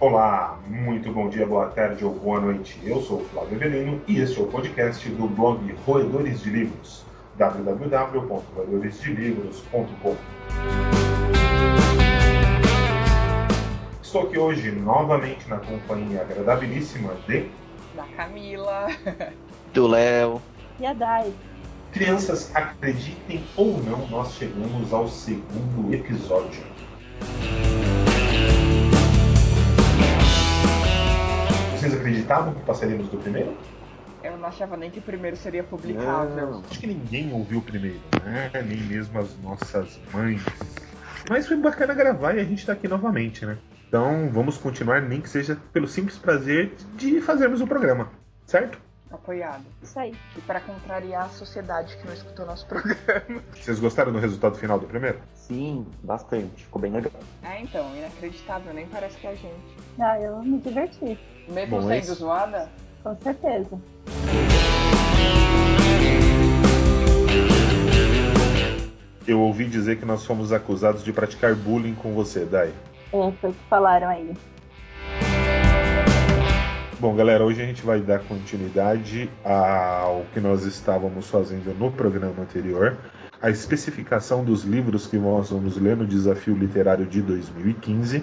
Olá, 0.00 0.58
muito 0.66 1.12
bom 1.12 1.28
dia, 1.28 1.46
boa 1.46 1.66
tarde 1.66 2.04
ou 2.06 2.14
boa 2.14 2.40
noite. 2.40 2.80
Eu 2.82 3.02
sou 3.02 3.20
o 3.20 3.24
Flávio 3.26 3.56
Avelino 3.56 4.00
e 4.08 4.18
este 4.18 4.40
é 4.40 4.42
o 4.42 4.46
podcast 4.46 5.06
do 5.10 5.28
blog 5.28 5.60
Roedores 5.84 6.40
de 6.40 6.48
Livros, 6.48 7.04
www.roedoresdelivros.com. 7.36 10.16
Estou 14.02 14.22
aqui 14.22 14.38
hoje 14.38 14.70
novamente 14.70 15.46
na 15.50 15.58
companhia 15.58 16.22
agradabilíssima 16.22 17.12
de 17.28 17.50
da 17.94 18.04
Camila, 18.16 18.86
do 19.74 19.86
Léo 19.86 20.40
e 20.78 20.86
a 20.86 20.94
Dai. 20.94 21.30
Crianças, 21.92 22.50
acreditem 22.56 23.44
ou 23.54 23.76
não, 23.82 24.08
nós 24.08 24.32
chegamos 24.32 24.94
ao 24.94 25.06
segundo 25.08 25.92
episódio. 25.92 26.64
Acreditavam 32.20 32.54
que 32.54 32.62
passaríamos 32.64 33.08
do 33.08 33.18
primeiro? 33.18 33.56
Eu 34.22 34.36
não 34.36 34.46
achava 34.46 34.76
nem 34.76 34.90
que 34.90 34.98
o 34.98 35.02
primeiro 35.02 35.36
seria 35.36 35.64
publicável. 35.64 36.50
Não, 36.50 36.60
acho 36.60 36.78
que 36.78 36.86
ninguém 36.86 37.32
ouviu 37.32 37.58
o 37.58 37.62
primeiro, 37.62 38.00
né? 38.24 38.50
Nem 38.66 38.78
mesmo 38.78 39.18
as 39.18 39.36
nossas 39.38 39.98
mães. 40.12 40.42
Mas 41.28 41.46
foi 41.46 41.56
bacana 41.56 41.94
gravar 41.94 42.36
e 42.36 42.40
a 42.40 42.44
gente 42.44 42.66
tá 42.66 42.72
aqui 42.72 42.86
novamente, 42.86 43.46
né? 43.46 43.56
Então 43.88 44.28
vamos 44.30 44.58
continuar, 44.58 45.00
nem 45.00 45.20
que 45.20 45.28
seja 45.28 45.56
pelo 45.72 45.88
simples 45.88 46.18
prazer 46.18 46.74
de 46.96 47.20
fazermos 47.20 47.60
o 47.60 47.66
programa, 47.66 48.10
certo? 48.46 48.78
Apoiado. 49.10 49.64
Isso 49.82 49.98
aí. 49.98 50.14
E 50.36 50.40
para 50.42 50.60
contrariar 50.60 51.24
a 51.24 51.28
sociedade 51.30 51.96
que 51.96 52.06
não 52.06 52.14
escutou 52.14 52.46
nosso 52.46 52.64
programa. 52.68 53.42
Vocês 53.52 53.80
gostaram 53.80 54.12
do 54.12 54.18
resultado 54.18 54.56
final 54.56 54.78
do 54.78 54.86
primeiro? 54.86 55.18
Sim, 55.34 55.84
bastante. 56.02 56.64
Ficou 56.64 56.80
bem 56.80 56.92
legal. 56.92 57.12
É, 57.42 57.60
então, 57.60 57.94
inacreditável, 57.96 58.72
nem 58.72 58.86
parece 58.86 59.16
que 59.18 59.26
é 59.26 59.30
a 59.30 59.34
gente. 59.34 59.76
Ah, 59.98 60.20
eu 60.20 60.40
me 60.42 60.58
diverti. 60.58 61.18
Mesmo 61.48 61.80
Bom, 61.80 61.82
sendo 61.82 61.94
esse... 61.94 62.14
zoada? 62.14 62.70
Com 63.02 63.16
certeza. 63.20 63.80
Eu 69.26 69.40
ouvi 69.40 69.66
dizer 69.66 69.98
que 69.98 70.04
nós 70.04 70.24
fomos 70.24 70.52
acusados 70.52 71.02
de 71.02 71.12
praticar 71.12 71.54
bullying 71.54 71.94
com 71.94 72.14
você, 72.14 72.44
Dai. 72.44 72.72
É, 73.12 73.32
foi 73.40 73.50
o 73.50 73.52
que 73.52 73.68
falaram 73.68 74.08
aí. 74.08 74.36
Bom, 77.00 77.16
galera, 77.16 77.42
hoje 77.42 77.62
a 77.62 77.64
gente 77.64 77.80
vai 77.80 78.02
dar 78.02 78.18
continuidade 78.18 79.30
ao 79.42 80.26
que 80.34 80.38
nós 80.38 80.66
estávamos 80.66 81.30
fazendo 81.30 81.74
no 81.78 81.90
programa 81.90 82.42
anterior, 82.42 82.94
a 83.40 83.48
especificação 83.48 84.44
dos 84.44 84.64
livros 84.64 85.06
que 85.06 85.16
nós 85.16 85.48
vamos 85.48 85.78
ler 85.78 85.96
no 85.96 86.06
Desafio 86.06 86.54
Literário 86.54 87.06
de 87.06 87.22
2015. 87.22 88.22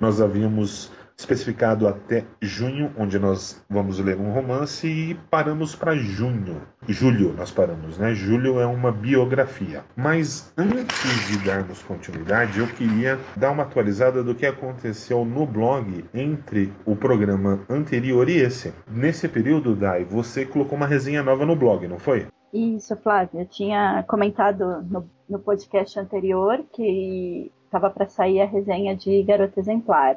Nós 0.00 0.22
havíamos 0.22 0.90
especificado 1.16 1.86
até 1.86 2.24
junho, 2.40 2.92
onde 2.98 3.18
nós 3.18 3.64
vamos 3.68 3.98
ler 3.98 4.16
um 4.16 4.32
romance 4.32 4.86
e 4.86 5.14
paramos 5.30 5.74
para 5.74 5.94
junho. 5.94 6.62
Julho 6.88 7.32
nós 7.32 7.50
paramos, 7.50 7.98
né? 7.98 8.14
Julho 8.14 8.60
é 8.60 8.66
uma 8.66 8.92
biografia. 8.92 9.84
Mas 9.96 10.52
antes 10.56 11.28
de 11.28 11.44
darmos 11.44 11.82
continuidade, 11.82 12.58
eu 12.58 12.66
queria 12.66 13.18
dar 13.36 13.52
uma 13.52 13.62
atualizada 13.62 14.22
do 14.22 14.34
que 14.34 14.44
aconteceu 14.44 15.24
no 15.24 15.46
blog 15.46 16.04
entre 16.12 16.72
o 16.84 16.96
programa 16.96 17.60
anterior 17.68 18.28
e 18.28 18.38
esse. 18.38 18.72
Nesse 18.90 19.28
período, 19.28 19.74
Dai, 19.74 20.04
você 20.04 20.44
colocou 20.44 20.76
uma 20.76 20.86
resenha 20.86 21.22
nova 21.22 21.46
no 21.46 21.56
blog, 21.56 21.86
não 21.88 21.98
foi? 21.98 22.26
Isso, 22.52 22.96
Flávio. 22.96 23.40
Eu 23.40 23.46
tinha 23.46 24.04
comentado 24.06 24.82
no, 24.82 25.08
no 25.28 25.38
podcast 25.38 25.98
anterior 25.98 26.64
que 26.72 27.50
estava 27.64 27.90
para 27.90 28.06
sair 28.06 28.40
a 28.40 28.46
resenha 28.46 28.94
de 28.94 29.22
Garota 29.24 29.58
Exemplar. 29.58 30.16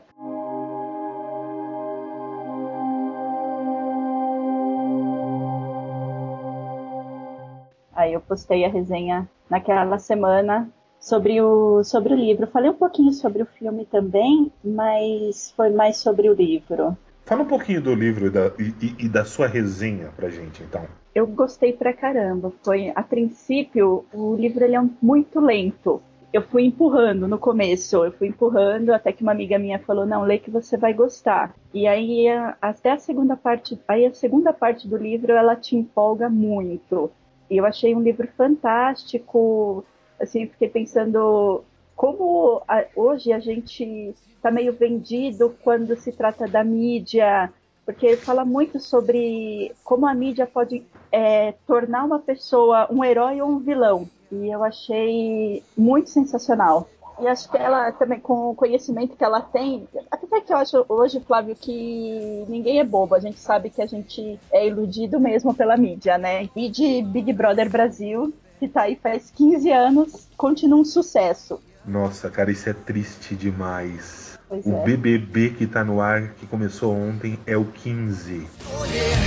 Aí 8.07 8.13
eu 8.13 8.21
postei 8.21 8.63
a 8.63 8.69
resenha 8.69 9.27
naquela 9.49 9.99
semana 9.99 10.69
sobre 10.97 11.41
o, 11.41 11.83
sobre 11.83 12.13
o 12.13 12.15
livro. 12.15 12.47
Falei 12.47 12.69
um 12.69 12.73
pouquinho 12.73 13.11
sobre 13.11 13.43
o 13.43 13.45
filme 13.45 13.85
também, 13.85 14.49
mas 14.63 15.53
foi 15.57 15.71
mais 15.71 15.97
sobre 15.97 16.29
o 16.29 16.33
livro. 16.33 16.97
Fala 17.25 17.43
um 17.43 17.47
pouquinho 17.47 17.81
do 17.81 17.93
livro 17.93 18.27
e 18.27 18.29
da, 18.29 18.45
e, 18.57 18.95
e 19.05 19.09
da 19.09 19.25
sua 19.25 19.45
resenha 19.45 20.07
pra 20.15 20.29
gente, 20.29 20.63
então. 20.63 20.85
Eu 21.13 21.27
gostei 21.27 21.73
pra 21.73 21.91
caramba. 21.91 22.53
Foi, 22.63 22.93
a 22.95 23.03
princípio, 23.03 24.05
o 24.13 24.35
livro 24.35 24.63
ele 24.63 24.77
é 24.77 24.83
muito 25.01 25.41
lento. 25.41 26.01
Eu 26.31 26.43
fui 26.43 26.63
empurrando 26.63 27.27
no 27.27 27.37
começo, 27.37 28.05
eu 28.05 28.11
fui 28.13 28.29
empurrando 28.29 28.93
até 28.93 29.11
que 29.11 29.23
uma 29.23 29.33
amiga 29.33 29.59
minha 29.59 29.79
falou: 29.79 30.05
"Não, 30.05 30.23
lê 30.23 30.37
que 30.37 30.51
você 30.51 30.77
vai 30.77 30.93
gostar". 30.93 31.53
E 31.73 31.85
aí 31.85 32.27
até 32.61 32.91
a 32.91 32.99
segunda 32.99 33.35
parte, 33.35 33.77
aí 33.85 34.05
a 34.05 34.13
segunda 34.13 34.53
parte 34.53 34.87
do 34.87 34.95
livro 34.95 35.33
ela 35.33 35.57
te 35.57 35.75
empolga 35.75 36.29
muito. 36.29 37.11
E 37.49 37.57
eu 37.57 37.65
achei 37.65 37.95
um 37.95 38.01
livro 38.01 38.27
fantástico. 38.37 39.83
Assim, 40.19 40.47
fiquei 40.47 40.69
pensando 40.69 41.63
como 41.95 42.61
a, 42.67 42.85
hoje 42.95 43.33
a 43.33 43.39
gente 43.39 44.13
está 44.35 44.51
meio 44.51 44.73
vendido 44.73 45.55
quando 45.63 45.95
se 45.95 46.11
trata 46.11 46.47
da 46.47 46.63
mídia, 46.63 47.51
porque 47.85 48.15
fala 48.17 48.45
muito 48.45 48.79
sobre 48.79 49.71
como 49.83 50.05
a 50.05 50.13
mídia 50.13 50.45
pode 50.45 50.83
é, 51.11 51.53
tornar 51.65 52.03
uma 52.03 52.19
pessoa 52.19 52.87
um 52.91 53.03
herói 53.03 53.41
ou 53.41 53.49
um 53.49 53.59
vilão. 53.59 54.07
E 54.31 54.49
eu 54.49 54.63
achei 54.63 55.63
muito 55.75 56.09
sensacional. 56.09 56.89
E 57.19 57.27
acho 57.27 57.49
que 57.49 57.57
ela 57.57 57.91
também, 57.91 58.19
com 58.19 58.51
o 58.51 58.55
conhecimento 58.55 59.15
que 59.15 59.23
ela 59.23 59.41
tem, 59.41 59.87
até 60.11 60.41
que 60.41 60.53
eu 60.53 60.57
acho 60.57 60.85
hoje, 60.87 61.19
Flávio, 61.19 61.55
que 61.55 62.45
ninguém 62.47 62.79
é 62.79 62.83
bobo. 62.83 63.15
A 63.15 63.19
gente 63.19 63.39
sabe 63.39 63.69
que 63.69 63.81
a 63.81 63.87
gente 63.87 64.39
é 64.51 64.67
iludido 64.67 65.19
mesmo 65.19 65.53
pela 65.53 65.75
mídia, 65.75 66.17
né? 66.17 66.47
E 66.55 66.69
de 66.69 67.01
Big 67.01 67.33
Brother 67.33 67.69
Brasil, 67.69 68.33
que 68.59 68.67
tá 68.67 68.83
aí 68.83 68.95
faz 68.95 69.31
15 69.31 69.71
anos, 69.71 70.27
continua 70.37 70.79
um 70.79 70.85
sucesso. 70.85 71.59
Nossa, 71.85 72.29
cara, 72.29 72.51
isso 72.51 72.69
é 72.69 72.73
triste 72.73 73.33
demais. 73.35 74.37
Pois 74.47 74.65
o 74.65 74.75
é. 74.75 74.83
BBB 74.83 75.51
que 75.51 75.65
tá 75.65 75.83
no 75.83 75.99
ar, 75.99 76.33
que 76.35 76.45
começou 76.45 76.93
ontem, 76.93 77.39
é 77.45 77.57
o 77.57 77.65
15. 77.65 78.47
Escolher 78.59 79.17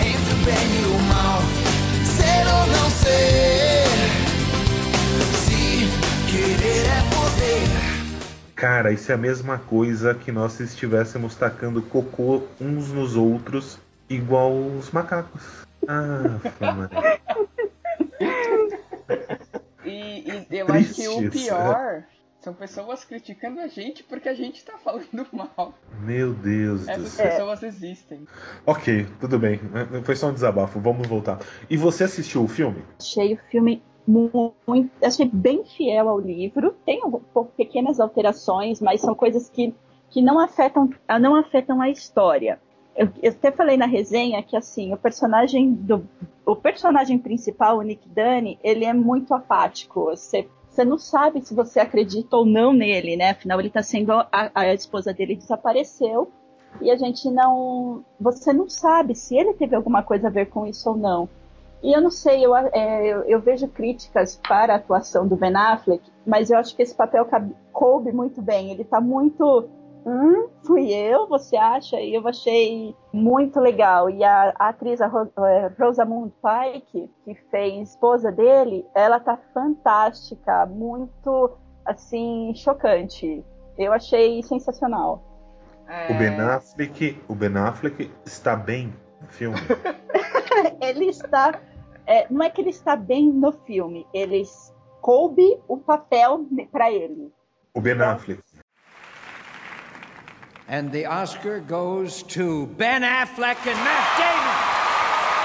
entre 0.00 0.32
o 0.32 0.44
bem 0.44 0.82
e 0.82 0.86
o 0.86 0.98
mal, 1.08 1.40
ser 2.04 2.46
ou 2.46 2.66
não 2.66 2.90
ser. 2.90 3.55
Cara, 8.56 8.90
isso 8.90 9.12
é 9.12 9.14
a 9.14 9.18
mesma 9.18 9.58
coisa 9.58 10.14
que 10.14 10.32
nós 10.32 10.58
estivéssemos 10.60 11.34
tacando 11.36 11.82
cocô 11.82 12.42
uns 12.58 12.90
nos 12.90 13.14
outros, 13.14 13.78
igual 14.08 14.50
os 14.50 14.90
macacos. 14.90 15.66
Ah. 15.86 16.40
E, 19.84 20.46
e 20.50 20.56
eu 20.56 20.66
acho 20.72 20.94
que 20.94 21.06
o 21.06 21.30
pior 21.30 22.02
são 22.40 22.54
pessoas 22.54 23.04
criticando 23.04 23.60
a 23.60 23.68
gente 23.68 24.02
porque 24.02 24.28
a 24.28 24.34
gente 24.34 24.64
tá 24.64 24.78
falando 24.78 25.26
mal. 25.30 25.74
Meu 26.00 26.32
Deus 26.32 26.88
Essas 26.88 27.02
do 27.02 27.08
céu. 27.10 27.28
pessoas 27.28 27.62
existem. 27.62 28.26
Ok, 28.64 29.06
tudo 29.20 29.38
bem. 29.38 29.60
Foi 30.02 30.16
só 30.16 30.28
um 30.28 30.32
desabafo. 30.32 30.80
Vamos 30.80 31.06
voltar. 31.06 31.40
E 31.68 31.76
você 31.76 32.04
assistiu 32.04 32.42
o 32.42 32.48
filme? 32.48 32.82
Achei 32.98 33.34
o 33.34 33.38
filme 33.50 33.82
muito, 34.06 34.54
achei 35.02 35.28
bem 35.32 35.64
fiel 35.64 36.08
ao 36.08 36.20
livro. 36.20 36.74
Tem 36.84 37.02
um, 37.04 37.20
pequenas 37.56 38.00
alterações, 38.00 38.80
mas 38.80 39.00
são 39.00 39.14
coisas 39.14 39.48
que, 39.48 39.74
que 40.10 40.22
não 40.22 40.38
afetam 40.38 40.90
não 41.20 41.34
afetam 41.34 41.80
a 41.80 41.90
história. 41.90 42.60
Eu, 42.94 43.08
eu, 43.22 43.30
até 43.30 43.52
falei 43.52 43.76
na 43.76 43.86
resenha 43.86 44.42
que 44.42 44.56
assim 44.56 44.92
o 44.92 44.96
personagem 44.96 45.72
do 45.72 46.08
o 46.46 46.54
personagem 46.54 47.18
principal, 47.18 47.78
o 47.78 47.82
Nick 47.82 48.08
Dunn, 48.08 48.56
ele 48.62 48.84
é 48.84 48.92
muito 48.92 49.34
apático. 49.34 50.04
Você 50.04 50.48
você 50.68 50.84
não 50.84 50.98
sabe 50.98 51.40
se 51.40 51.54
você 51.54 51.80
acredita 51.80 52.36
ou 52.36 52.44
não 52.44 52.70
nele, 52.70 53.16
né? 53.16 53.30
Afinal, 53.30 53.58
ele 53.58 53.68
está 53.68 53.82
sendo 53.82 54.12
a, 54.12 54.28
a 54.54 54.74
esposa 54.74 55.12
dele 55.12 55.34
desapareceu 55.34 56.30
e 56.82 56.90
a 56.90 56.96
gente 56.96 57.30
não, 57.30 58.04
você 58.20 58.52
não 58.52 58.68
sabe 58.68 59.14
se 59.14 59.36
ele 59.36 59.54
teve 59.54 59.74
alguma 59.74 60.02
coisa 60.02 60.28
a 60.28 60.30
ver 60.30 60.46
com 60.46 60.66
isso 60.66 60.90
ou 60.90 60.96
não. 60.96 61.28
E 61.86 61.92
eu 61.92 62.00
não 62.00 62.10
sei, 62.10 62.44
eu, 62.44 62.56
é, 62.56 63.06
eu, 63.06 63.22
eu, 63.26 63.40
vejo 63.40 63.68
críticas 63.68 64.40
para 64.48 64.72
a 64.72 64.76
atuação 64.76 65.24
do 65.24 65.36
Ben 65.36 65.54
Affleck, 65.54 66.02
mas 66.26 66.50
eu 66.50 66.58
acho 66.58 66.74
que 66.74 66.82
esse 66.82 66.92
papel 66.92 67.24
coube 67.72 68.10
muito 68.10 68.42
bem. 68.42 68.72
Ele 68.72 68.82
está 68.82 69.00
muito. 69.00 69.68
Hum, 70.04 70.48
fui 70.66 70.92
eu, 70.92 71.28
você 71.28 71.56
acha? 71.56 72.00
E 72.00 72.12
eu 72.12 72.26
achei 72.26 72.92
muito 73.12 73.60
legal. 73.60 74.10
E 74.10 74.24
a, 74.24 74.52
a 74.58 74.70
atriz 74.70 75.00
a 75.00 75.06
é, 75.06 75.72
Rosamund 75.80 76.32
Pike, 76.42 77.08
que 77.24 77.34
fez 77.52 77.90
esposa 77.90 78.32
dele, 78.32 78.84
ela 78.92 79.20
tá 79.20 79.38
fantástica, 79.54 80.66
muito 80.66 81.56
assim, 81.84 82.52
chocante. 82.56 83.44
Eu 83.78 83.92
achei 83.92 84.42
sensacional. 84.42 85.22
É... 85.86 86.12
O 86.12 86.18
Ben 86.18 86.40
Affleck, 86.40 87.22
o 87.28 87.34
Ben 87.36 87.56
Affleck 87.56 88.10
está 88.24 88.56
bem 88.56 88.92
no 89.20 89.28
filme. 89.28 89.56
ele 90.82 91.10
está. 91.10 91.60
É, 92.06 92.26
não 92.30 92.44
é 92.44 92.50
que 92.50 92.60
ele 92.60 92.70
está 92.70 92.94
bem 92.94 93.32
no 93.32 93.50
filme, 93.50 94.06
ele 94.14 94.44
coube 95.00 95.60
o 95.66 95.76
papel 95.76 96.46
para 96.70 96.90
ele. 96.90 97.32
O 97.74 97.80
Ben 97.80 98.00
Affleck. 98.00 98.40
And 100.68 100.90
the 100.90 101.06
Oscar 101.06 101.60
goes 101.60 102.22
to 102.24 102.66
Ben 102.76 103.02
Affleck 103.04 103.58
and 103.68 103.76
Matt 103.84 104.18
Damon. 104.18 104.56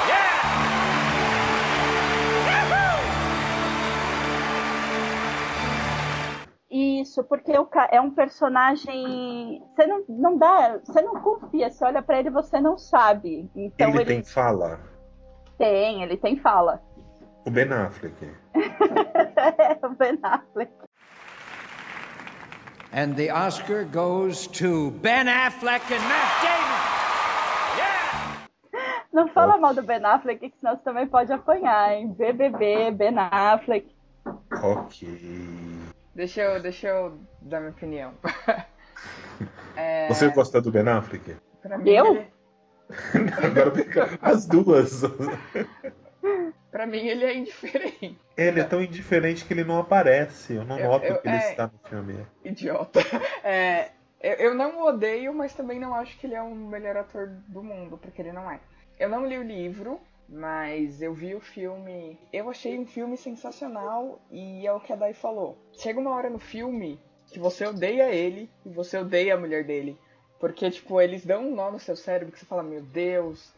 Yeah! 0.08 0.82
Isso, 6.72 7.24
porque 7.24 7.52
é 7.92 8.02
um 8.02 8.12
personagem. 8.12 9.62
Você 9.76 9.86
não, 9.86 10.04
não 10.08 10.38
dá. 10.38 10.80
Você 10.84 11.02
não 11.02 11.22
confia, 11.22 11.70
você 11.70 11.84
olha 11.84 12.02
pra 12.02 12.20
ele 12.20 12.30
e 12.30 12.32
você 12.32 12.62
não 12.62 12.78
sabe. 12.78 13.50
Então 13.56 13.90
ele 13.90 14.00
ele, 14.00 14.06
tem 14.06 14.24
fala. 14.24 14.91
Tem, 15.66 16.02
ele 16.02 16.18
tem 16.18 16.38
fala. 16.38 16.82
O 17.46 17.52
Ben 17.52 17.72
Affleck. 17.72 18.16
É, 18.56 19.78
o 19.86 19.90
Ben 19.90 20.18
Affleck. 20.24 20.72
And 22.94 23.14
the 23.16 23.32
Oscar 23.32 23.86
goes 23.86 24.48
to 24.48 24.92
Ben 25.02 25.28
Affleck 25.30 25.86
and 25.94 26.02
Matt 26.10 26.42
Damon. 26.42 27.78
Yeah! 27.78 28.48
Não 29.14 29.28
fala 29.30 29.58
mal 29.58 29.74
do 29.74 29.82
Ben 29.84 30.04
Affleck, 30.04 30.50
que 30.50 30.58
senão 30.60 30.76
você 30.76 30.82
também 30.84 31.08
pode 31.08 31.32
apanhar, 31.32 31.94
hein? 31.94 32.12
BBB, 32.18 32.92
Ben 32.92 33.14
Affleck. 33.18 33.88
Ok. 34.64 35.08
Deixa 36.16 36.42
eu, 36.42 36.62
deixa 36.62 36.88
eu 36.88 37.18
dar 37.42 37.60
minha 37.60 37.72
opinião. 37.72 38.14
É, 39.76 40.08
Você 40.10 40.28
gosta 40.30 40.62
do 40.62 40.70
Ben 40.70 40.88
Affleck? 40.88 41.36
pra 41.64 41.78
mim, 41.78 41.90
Eu? 41.90 42.06
ele- 42.08 42.28
Agora 43.44 43.72
fica 43.72 44.20
as 44.22 44.46
duas. 44.46 45.02
pra 46.72 46.86
mim 46.86 47.06
ele 47.08 47.26
é 47.26 47.36
indiferente. 47.38 48.18
Ele 48.38 48.60
é 48.60 48.64
tão 48.64 48.82
indiferente 48.82 49.46
que 49.46 49.54
ele 49.54 49.64
não 49.64 49.80
aparece. 49.80 50.54
Eu 50.56 50.64
não 50.66 50.78
Eu- 50.80 50.88
noto 50.90 51.06
eu- 51.06 51.22
que 51.22 51.28
ele 51.28 51.36
é. 51.38 51.50
está 51.52 51.68
no 51.68 51.90
filme. 51.90 52.26
Idiota. 52.44 53.00
É, 53.44 53.90
eu, 54.22 54.34
eu 54.34 54.54
não 54.56 54.84
odeio, 54.86 55.34
mas 55.34 55.54
também 55.54 55.80
não 55.80 55.96
acho 55.96 56.18
que 56.20 56.28
ele 56.28 56.36
é 56.36 56.42
o 56.42 56.54
melhor 56.54 56.96
ator 56.98 57.28
do 57.48 57.64
mundo, 57.64 57.98
porque 57.98 58.22
ele 58.22 58.32
não 58.32 58.50
é. 58.52 58.60
Eu 59.00 59.10
não 59.10 59.26
li 59.26 59.38
o 59.38 59.44
livro, 59.44 60.00
mas 60.30 61.02
eu 61.02 61.14
vi 61.14 61.34
o 61.36 61.42
filme. 61.42 62.20
Eu 62.32 62.50
achei 62.50 62.78
um 62.78 62.86
filme 62.86 63.18
sensacional 63.18 64.22
e 64.32 64.66
é 64.66 64.72
o 64.72 64.80
que 64.80 64.94
a 64.94 64.96
Dai 64.96 65.14
falou. 65.14 65.58
Chega 65.74 66.00
uma 66.00 66.12
hora 66.16 66.30
no 66.30 66.38
filme 66.40 67.00
que 67.32 67.40
você 67.40 67.66
odeia 67.66 68.14
ele 68.14 68.50
e 68.66 68.70
você 68.70 68.98
odeia 68.98 69.34
a 69.34 69.38
mulher 69.40 69.64
dele. 69.64 69.98
Porque, 70.42 70.70
tipo, 70.72 71.00
eles 71.00 71.24
dão 71.24 71.48
um 71.48 71.56
nó 71.56 71.72
no 71.72 71.80
seu 71.80 71.96
cérebro 71.96 72.34
que 72.34 72.40
você 72.40 72.46
fala, 72.46 72.64
meu 72.64 72.82
Deus, 72.82 73.54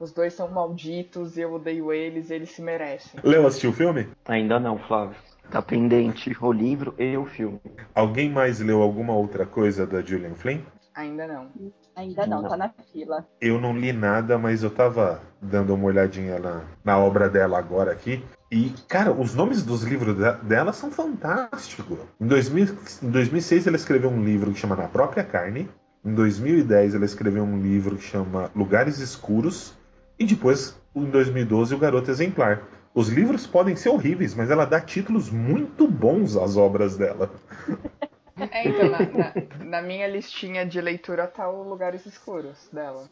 os 0.00 0.10
dois 0.10 0.32
são 0.32 0.48
malditos, 0.48 1.36
eu 1.36 1.52
odeio 1.52 1.92
eles, 1.92 2.30
eles 2.30 2.50
se 2.50 2.62
merecem. 2.62 3.20
Léo 3.22 3.46
assistiu 3.46 3.70
o 3.70 3.74
filme? 3.74 4.08
Ainda 4.24 4.58
não, 4.58 4.78
Flávio. 4.78 5.14
Tá 5.50 5.60
pendente 5.60 6.34
o 6.40 6.50
livro 6.50 6.94
e 6.98 7.14
o 7.18 7.26
filme. 7.26 7.60
Alguém 7.94 8.30
mais 8.30 8.58
leu 8.60 8.80
alguma 8.80 9.12
outra 9.12 9.44
coisa 9.44 9.86
da 9.86 10.00
Julian 10.00 10.34
Flynn? 10.34 10.60
Ainda 10.94 11.26
não. 11.26 11.48
Ainda 11.94 12.26
não, 12.26 12.48
tá 12.48 12.56
na 12.56 12.70
fila. 12.90 13.26
Eu 13.38 13.60
não 13.60 13.76
li 13.76 13.92
nada, 13.92 14.38
mas 14.38 14.62
eu 14.62 14.70
tava 14.70 15.20
dando 15.40 15.74
uma 15.74 15.84
olhadinha 15.84 16.38
na, 16.38 16.62
na 16.82 16.98
obra 16.98 17.28
dela 17.28 17.58
agora 17.58 17.92
aqui. 17.92 18.24
E, 18.50 18.70
cara, 18.88 19.12
os 19.12 19.34
nomes 19.34 19.62
dos 19.62 19.82
livros 19.82 20.16
de- 20.16 20.46
dela 20.46 20.72
são 20.72 20.90
fantásticos. 20.90 21.98
Em, 22.20 22.26
2000 22.26 22.76
em 23.02 23.10
2006 23.10 23.66
ela 23.66 23.76
escreveu 23.76 24.10
um 24.10 24.22
livro 24.24 24.52
que 24.52 24.58
chama 24.58 24.76
Na 24.76 24.88
Própria 24.88 25.24
Carne. 25.24 25.68
Em 26.04 26.14
2010 26.14 26.94
ela 26.94 27.04
escreveu 27.04 27.44
um 27.44 27.60
livro 27.60 27.96
que 27.96 28.02
chama 28.04 28.50
Lugares 28.54 28.98
Escuros. 28.98 29.74
E 30.18 30.24
depois, 30.26 30.76
em 30.94 31.04
2012, 31.04 31.74
O 31.74 31.78
Garoto 31.78 32.10
Exemplar. 32.10 32.62
Os 32.94 33.08
livros 33.08 33.46
podem 33.46 33.74
ser 33.74 33.88
horríveis, 33.88 34.34
mas 34.34 34.50
ela 34.50 34.66
dá 34.66 34.80
títulos 34.80 35.30
muito 35.30 35.88
bons 35.88 36.36
às 36.36 36.56
obras 36.56 36.96
dela. 36.96 37.30
É, 38.50 38.66
então, 38.66 38.90
na, 38.90 38.98
na- 38.98 39.64
na 39.66 39.82
minha 39.82 40.08
listinha 40.08 40.64
de 40.66 40.80
leitura 40.80 41.26
tá 41.26 41.48
o 41.48 41.62
Lugares 41.68 42.06
Escuros 42.06 42.68
dela. 42.72 43.04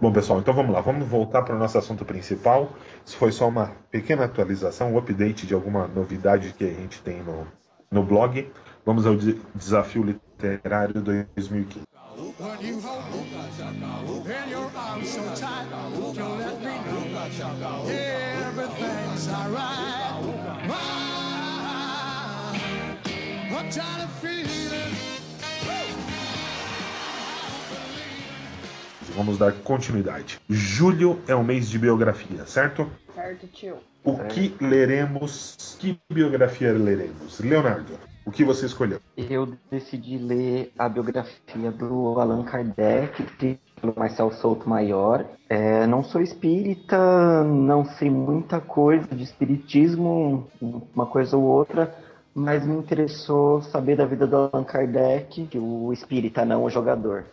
Bom, 0.00 0.10
pessoal, 0.10 0.40
então 0.40 0.52
vamos 0.54 0.72
lá. 0.72 0.80
Vamos 0.80 1.06
voltar 1.06 1.42
para 1.42 1.54
o 1.54 1.58
nosso 1.58 1.76
assunto 1.76 2.04
principal. 2.06 2.72
Isso 3.04 3.16
foi 3.18 3.30
só 3.30 3.48
uma 3.48 3.70
pequena 3.90 4.24
atualização, 4.24 4.94
um 4.94 4.98
update 4.98 5.46
de 5.46 5.52
alguma 5.54 5.86
novidade 5.86 6.54
que 6.56 6.64
a 6.64 6.72
gente 6.72 7.02
tem 7.02 7.22
no, 7.22 7.46
no 7.90 8.02
blog. 8.02 8.50
Vamos 8.84 9.06
ao 9.06 9.14
de- 9.14 9.38
desafio 9.54 10.02
literário 10.02 11.00
2015. 11.02 11.86
When 12.42 12.60
you 12.60 12.80
hold 12.80 13.04
me 13.14 14.34
in 14.34 14.48
your 14.50 14.68
arms 14.74 15.10
so 15.10 15.22
tight, 15.36 15.64
you 15.94 16.24
let 16.24 16.58
me 16.60 16.74
know 16.90 17.86
everything's 17.86 19.28
alright. 19.28 20.18
Ah, 20.68 22.52
I'm 22.52 23.70
trying 23.70 24.00
to 24.00 24.08
feel 24.20 24.44
it. 24.44 24.92
Vamos 29.14 29.38
dar 29.38 29.52
continuidade. 29.62 30.40
Julho 30.50 31.22
é 31.28 31.36
um 31.36 31.44
mês 31.44 31.70
de 31.70 31.78
biografia, 31.78 32.44
certo? 32.44 32.90
Certo, 33.14 33.46
tio? 33.46 33.76
O 34.02 34.18
que 34.24 34.56
leremos? 34.60 35.76
Que 35.78 35.96
biografia 36.10 36.72
leremos? 36.72 37.38
Leonardo, 37.38 37.96
o 38.24 38.30
que 38.30 38.44
você 38.44 38.66
escolheu? 38.66 39.00
Eu 39.16 39.52
decidi 39.70 40.16
ler 40.18 40.72
a 40.78 40.88
biografia 40.88 41.70
do 41.70 42.18
Allan 42.20 42.44
Kardec, 42.44 43.24
pelo 43.80 43.94
Marcel 43.96 44.30
Souto 44.32 44.68
Maior. 44.68 45.26
É, 45.48 45.86
não 45.86 46.02
sou 46.02 46.20
espírita, 46.20 47.42
não 47.44 47.84
sei 47.84 48.10
muita 48.10 48.60
coisa 48.60 49.06
de 49.08 49.24
espiritismo, 49.24 50.48
uma 50.94 51.06
coisa 51.06 51.36
ou 51.36 51.42
outra, 51.42 51.94
mas 52.34 52.64
me 52.64 52.76
interessou 52.76 53.60
saber 53.62 53.96
da 53.96 54.06
vida 54.06 54.26
do 54.26 54.36
Allan 54.36 54.64
Kardec, 54.64 55.46
que 55.46 55.58
o 55.58 55.92
espírita, 55.92 56.44
não 56.44 56.64
o 56.64 56.70
jogador. 56.70 57.24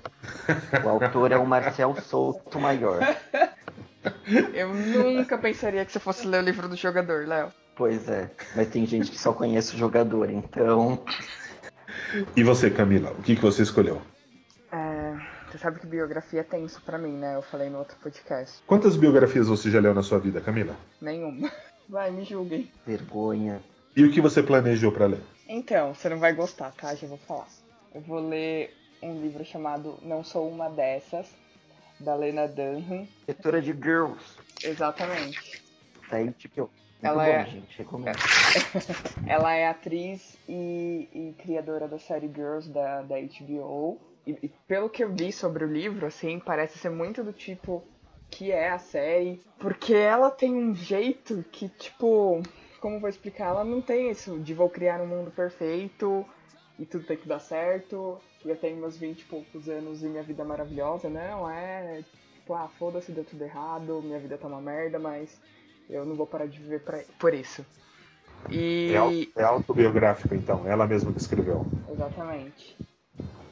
O 0.83 0.89
autor 0.89 1.31
é 1.31 1.37
o 1.37 1.45
Marcel 1.45 1.95
Souto 2.01 2.59
Maior. 2.59 2.99
Eu 4.53 4.73
nunca 4.73 5.37
pensaria 5.37 5.85
que 5.85 5.91
você 5.91 5.99
fosse 5.99 6.25
ler 6.25 6.41
o 6.41 6.45
livro 6.45 6.67
do 6.67 6.75
jogador, 6.75 7.27
Léo. 7.27 7.51
Pois 7.79 8.09
é, 8.09 8.29
mas 8.57 8.67
tem 8.67 8.85
gente 8.85 9.09
que 9.09 9.17
só 9.17 9.31
conhece 9.31 9.73
o 9.73 9.77
jogador, 9.77 10.29
então 10.29 11.01
E 12.35 12.43
você, 12.43 12.69
Camila, 12.69 13.11
o 13.11 13.21
que, 13.23 13.37
que 13.37 13.41
você 13.41 13.63
escolheu? 13.63 14.01
É, 14.69 15.15
você 15.49 15.57
sabe 15.57 15.79
que 15.79 15.87
biografia 15.87 16.41
é 16.41 16.43
tenso 16.43 16.81
pra 16.81 16.97
mim, 16.97 17.13
né? 17.13 17.35
Eu 17.37 17.41
falei 17.41 17.69
no 17.69 17.77
outro 17.79 17.95
podcast. 18.03 18.61
Quantas 18.67 18.97
biografias 18.97 19.47
você 19.47 19.71
já 19.71 19.79
leu 19.79 19.93
na 19.93 20.03
sua 20.03 20.19
vida, 20.19 20.41
Camila? 20.41 20.75
Nenhuma. 21.01 21.49
Vai, 21.87 22.11
me 22.11 22.25
julguem. 22.25 22.69
vergonha. 22.85 23.61
E 23.95 24.03
o 24.03 24.11
que 24.11 24.19
você 24.19 24.43
planejou 24.43 24.91
para 24.91 25.05
ler? 25.07 25.21
Então, 25.47 25.95
você 25.95 26.09
não 26.09 26.19
vai 26.19 26.33
gostar, 26.33 26.71
tá? 26.73 26.93
Já 26.93 27.07
vou 27.07 27.17
falar. 27.17 27.47
Eu 27.95 28.01
vou 28.01 28.19
ler 28.19 28.75
um 29.01 29.21
livro 29.21 29.43
chamado 29.45 29.97
Não 30.03 30.21
Sou 30.21 30.47
Uma 30.49 30.69
Dessas, 30.69 31.27
da 31.97 32.13
Lena 32.13 32.45
Dunham. 32.45 33.07
Diretora 33.25 33.61
de 33.61 33.71
Girls, 33.71 34.21
Exatamente. 34.61 35.63
da 36.11 36.17
HBO. 36.19 36.69
Muito 36.69 36.69
Ela 37.01 37.25
bom, 37.25 37.31
é- 37.31 37.45
gente, 37.45 37.77
recomendo. 37.77 38.17
Ela 39.25 39.53
é 39.53 39.67
atriz 39.67 40.37
e, 40.47 41.07
e 41.13 41.33
criadora 41.41 41.87
da 41.87 41.97
série 41.97 42.27
Girls 42.27 42.69
da, 42.69 43.01
da 43.03 43.15
HBO. 43.15 43.99
E, 44.27 44.31
e 44.43 44.49
pelo 44.67 44.89
que 44.89 45.03
eu 45.03 45.09
li 45.09 45.31
sobre 45.31 45.63
o 45.63 45.71
livro, 45.71 46.05
assim, 46.05 46.39
parece 46.39 46.77
ser 46.77 46.89
muito 46.89 47.23
do 47.23 47.31
tipo 47.31 47.83
que 48.29 48.51
é 48.51 48.69
a 48.69 48.77
série. 48.79 49.41
Porque 49.59 49.93
ela 49.93 50.29
tem 50.29 50.53
um 50.53 50.75
jeito 50.75 51.43
que, 51.51 51.69
tipo, 51.69 52.41
como 52.79 52.99
vou 52.99 53.09
explicar? 53.09 53.47
Ela 53.49 53.63
não 53.63 53.81
tem 53.81 54.09
isso 54.11 54.39
de 54.39 54.53
vou 54.53 54.69
criar 54.69 55.01
um 55.01 55.07
mundo 55.07 55.31
perfeito 55.31 56.25
e 56.77 56.85
tudo 56.85 57.05
tem 57.05 57.17
que 57.17 57.27
dar 57.27 57.39
certo. 57.39 58.19
E 58.45 58.49
eu 58.49 58.55
tenho 58.55 58.77
meus 58.77 58.97
20 58.97 59.21
e 59.21 59.25
poucos 59.25 59.67
anos 59.67 60.03
e 60.03 60.07
minha 60.07 60.23
vida 60.23 60.43
é 60.43 60.45
maravilhosa. 60.45 61.09
Não, 61.09 61.49
é 61.49 62.03
tipo, 62.33 62.53
ah, 62.53 62.69
foda-se, 62.77 63.11
deu 63.11 63.25
tudo 63.25 63.43
errado, 63.43 64.01
minha 64.01 64.19
vida 64.19 64.37
tá 64.37 64.47
uma 64.47 64.61
merda, 64.61 64.97
mas 64.97 65.41
eu 65.89 66.05
não 66.05 66.15
vou 66.15 66.27
parar 66.27 66.45
de 66.45 66.59
viver 66.59 66.81
pra, 66.81 66.99
por 67.19 67.33
isso. 67.33 67.65
E. 68.49 68.93
É, 69.35 69.41
é 69.41 69.43
autobiográfico, 69.43 70.35
então. 70.35 70.67
Ela 70.67 70.87
mesma 70.87 71.11
que 71.11 71.19
escreveu. 71.19 71.65
Exatamente. 71.89 72.77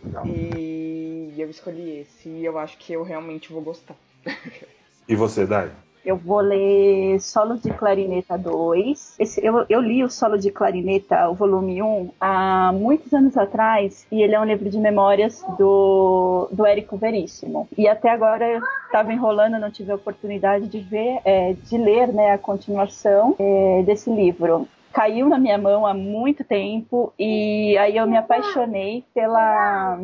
Legal. 0.04 0.26
E 0.28 1.34
eu 1.38 1.50
escolhi 1.50 2.00
esse 2.00 2.30
e 2.30 2.46
eu 2.46 2.58
acho 2.58 2.78
que 2.78 2.94
eu 2.94 3.04
realmente 3.04 3.52
vou 3.52 3.62
gostar. 3.62 3.96
E 5.10 5.16
você, 5.16 5.46
Dai? 5.46 5.72
Eu 6.08 6.16
vou 6.16 6.40
ler 6.40 7.20
Solo 7.20 7.58
de 7.58 7.70
Clarineta 7.70 8.38
2. 8.38 9.18
Esse- 9.20 9.46
eu, 9.46 9.66
eu 9.68 9.82
li 9.82 10.02
o 10.06 10.10
Solo 10.10 10.38
de 10.38 10.50
Clarineta, 10.50 11.30
o 11.30 11.34
volume 11.34 11.82
1, 11.84 12.12
há 12.18 12.72
muitos 12.74 13.12
anos 13.14 13.36
atrás, 13.36 14.08
e 14.10 14.24
ele 14.24 14.34
é 14.34 14.40
um 14.40 14.46
livro 14.46 14.70
de 14.70 14.78
memórias 14.80 15.44
do, 15.60 16.48
do 16.50 16.66
Érico 16.66 16.96
Veríssimo. 16.96 17.68
E 17.78 17.90
até 17.90 18.10
agora 18.10 18.48
eu 18.50 18.62
estava 18.86 19.12
enrolando, 19.12 19.60
não 19.60 19.70
tive 19.70 19.92
a 19.92 19.96
oportunidade 19.96 20.70
de 20.70 20.80
ver, 20.80 21.20
é, 21.26 21.52
de 21.52 21.78
ler 21.78 22.08
né, 22.14 22.32
a 22.32 22.38
continuação 22.38 23.36
é, 23.38 23.84
desse 23.84 24.10
livro. 24.10 24.66
Caiu 24.94 25.28
na 25.28 25.38
minha 25.38 25.58
mão 25.58 25.86
há 25.86 25.94
muito 25.94 26.42
tempo 26.46 27.12
e 27.20 27.78
aí 27.80 27.98
eu 27.98 28.08
me 28.08 28.16
apaixonei 28.16 29.04
pela, 29.14 30.00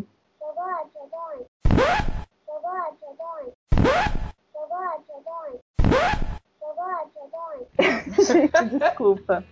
Gente, 8.33 8.65
desculpa. 8.79 9.43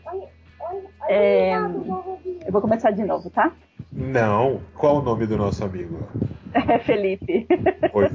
É, 1.07 1.55
eu 1.55 2.51
vou 2.51 2.61
começar 2.61 2.91
de 2.91 3.03
novo, 3.03 3.29
tá? 3.29 3.51
Não. 3.91 4.61
Qual 4.75 4.97
o 4.97 5.01
nome 5.01 5.25
do 5.25 5.37
nosso 5.37 5.63
amigo? 5.63 6.07
É, 6.53 6.79
Felipe. 6.79 7.47
Oi. 7.93 8.09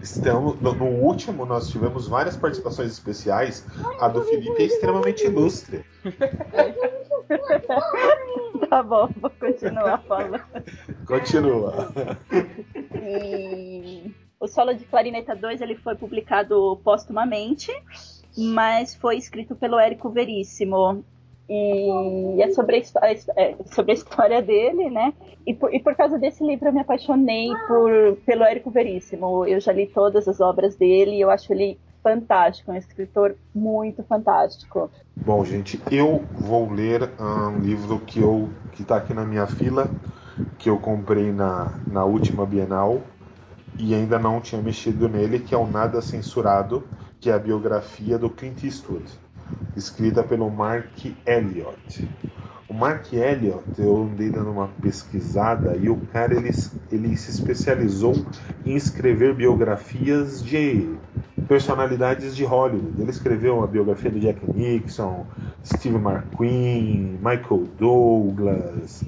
Estamos, 0.00 0.60
no, 0.60 0.74
no 0.74 0.86
último, 0.86 1.44
nós 1.44 1.68
tivemos 1.68 2.08
várias 2.08 2.36
participações 2.36 2.92
especiais. 2.92 3.66
A 4.00 4.08
do 4.08 4.22
Felipe 4.22 4.62
é 4.62 4.66
extremamente 4.66 5.24
ilustre. 5.24 5.84
Tá 8.68 8.82
bom, 8.82 9.08
vou 9.20 9.30
continuar 9.30 10.02
falando. 10.02 10.42
Continua. 11.06 11.92
E 13.00 14.12
o 14.40 14.46
Solo 14.46 14.74
de 14.74 14.84
Clarineta 14.84 15.34
2 15.34 15.60
ele 15.60 15.76
foi 15.76 15.94
publicado 15.94 16.80
póstumamente, 16.84 17.72
mas 18.36 18.94
foi 18.94 19.16
escrito 19.16 19.54
pelo 19.56 19.78
Érico 19.78 20.10
Veríssimo. 20.10 21.04
E 21.48 22.40
é 22.40 22.50
sobre 22.52 22.76
a, 22.76 22.78
histó- 22.78 23.00
a 23.02 23.12
his- 23.12 23.28
é 23.36 23.54
sobre 23.66 23.92
a 23.92 23.94
história 23.94 24.40
dele, 24.40 24.88
né? 24.88 25.12
E 25.46 25.52
por, 25.54 25.74
e 25.74 25.78
por 25.80 25.94
causa 25.94 26.18
desse 26.18 26.42
livro 26.44 26.68
eu 26.68 26.72
me 26.72 26.80
apaixonei 26.80 27.48
por, 27.68 28.16
pelo 28.24 28.44
Érico 28.44 28.70
Veríssimo. 28.70 29.44
Eu 29.46 29.60
já 29.60 29.72
li 29.72 29.86
todas 29.86 30.26
as 30.26 30.40
obras 30.40 30.74
dele 30.76 31.16
e 31.16 31.20
eu 31.20 31.30
acho 31.30 31.52
ele 31.52 31.78
fantástico, 32.02 32.70
um 32.70 32.76
escritor 32.76 33.34
muito 33.54 34.02
fantástico. 34.04 34.90
Bom, 35.24 35.44
gente, 35.44 35.80
eu 35.90 36.22
vou 36.34 36.70
ler 36.70 37.10
ah, 37.18 37.48
um 37.48 37.60
livro 37.60 37.98
que 38.00 38.20
eu 38.20 38.48
que 38.72 38.82
está 38.82 38.96
aqui 38.96 39.14
na 39.14 39.24
minha 39.24 39.46
fila, 39.46 39.88
que 40.58 40.68
eu 40.68 40.78
comprei 40.78 41.30
na, 41.32 41.72
na 41.90 42.04
última 42.04 42.44
Bienal 42.44 43.00
e 43.78 43.94
ainda 43.94 44.18
não 44.18 44.40
tinha 44.40 44.60
mexido 44.60 45.08
nele, 45.08 45.38
que 45.38 45.54
é 45.54 45.58
o 45.58 45.66
Nada 45.66 46.00
Censurado, 46.00 46.82
que 47.24 47.30
é 47.30 47.32
a 47.32 47.38
biografia 47.38 48.18
do 48.18 48.28
Clint 48.28 48.64
Eastwood, 48.64 49.06
escrita 49.74 50.22
pelo 50.22 50.50
Mark 50.50 51.06
Elliott. 51.24 52.06
O 52.68 52.74
Mark 52.74 53.10
Elliott, 53.14 53.64
eu 53.78 54.02
andei 54.02 54.28
dando 54.28 54.50
uma 54.50 54.68
pesquisada 54.82 55.74
e 55.74 55.88
o 55.88 55.96
cara 56.12 56.34
ele, 56.34 56.50
ele 56.92 57.16
se 57.16 57.30
especializou 57.30 58.14
em 58.66 58.76
escrever 58.76 59.34
biografias 59.34 60.44
de 60.44 60.86
personalidades 61.48 62.36
de 62.36 62.44
Hollywood. 62.44 63.00
Ele 63.00 63.10
escreveu 63.10 63.64
a 63.64 63.66
biografia 63.66 64.10
do 64.10 64.20
Jack 64.20 64.40
Nixon, 64.54 65.24
Steve 65.64 65.96
McQueen, 65.96 67.18
Michael 67.22 67.68
Douglas. 67.78 69.02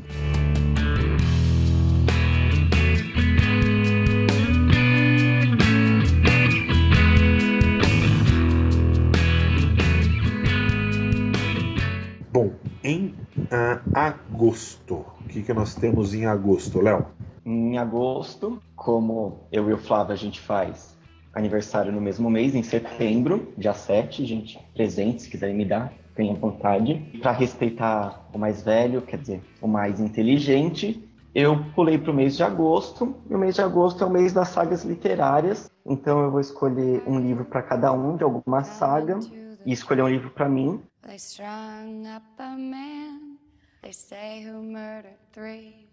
Agosto, 13.97 15.07
o 15.23 15.25
que, 15.27 15.43
que 15.43 15.55
nós 15.55 15.75
temos 15.75 16.13
em 16.13 16.27
agosto, 16.27 16.83
Léo? 16.83 17.07
Em 17.47 17.79
agosto, 17.79 18.63
como 18.75 19.47
eu 19.51 19.71
e 19.71 19.73
o 19.73 19.79
Flávio 19.79 20.13
a 20.13 20.17
gente 20.17 20.39
faz 20.39 20.95
aniversário 21.33 21.91
no 21.91 22.01
mesmo 22.01 22.29
mês, 22.29 22.55
em 22.55 22.63
setembro, 22.63 23.55
dia 23.57 23.73
7, 23.73 24.27
gente, 24.27 24.59
presente, 24.75 25.23
se 25.23 25.31
quiserem 25.31 25.57
me 25.57 25.65
dar, 25.65 25.95
tenham 26.15 26.35
vontade. 26.35 27.19
Para 27.23 27.33
respeitar 27.33 28.29
o 28.35 28.39
mais 28.39 28.63
velho, 28.63 29.01
quer 29.01 29.19
dizer, 29.19 29.43
o 29.63 29.67
mais 29.67 29.99
inteligente, 29.99 31.03
eu 31.35 31.65
pulei 31.75 31.97
para 31.97 32.11
o 32.11 32.15
mês 32.15 32.37
de 32.37 32.43
agosto. 32.43 33.15
E 33.31 33.35
o 33.35 33.39
mês 33.39 33.55
de 33.55 33.63
agosto 33.63 34.05
é 34.05 34.07
o 34.07 34.11
mês 34.11 34.31
das 34.31 34.49
sagas 34.49 34.85
literárias, 34.85 35.71
então 35.87 36.21
eu 36.21 36.31
vou 36.31 36.41
escolher 36.41 37.03
um 37.07 37.19
livro 37.19 37.47
para 37.47 37.63
cada 37.63 37.93
um 37.93 38.15
de 38.15 38.25
alguma 38.25 38.63
saga 38.63 39.19
e 39.65 39.73
escolher 39.73 40.03
um 40.03 40.09
livro 40.09 40.31
para 40.31 40.51
mim. 40.51 40.83
They 41.07 41.17
strung 41.17 42.03
up 42.15 42.27
a 42.39 42.57
man, 42.57 43.36
they 43.83 43.93
say 43.93 44.43
who 44.43 44.63
murdered 44.63 45.19
three. 45.33 45.89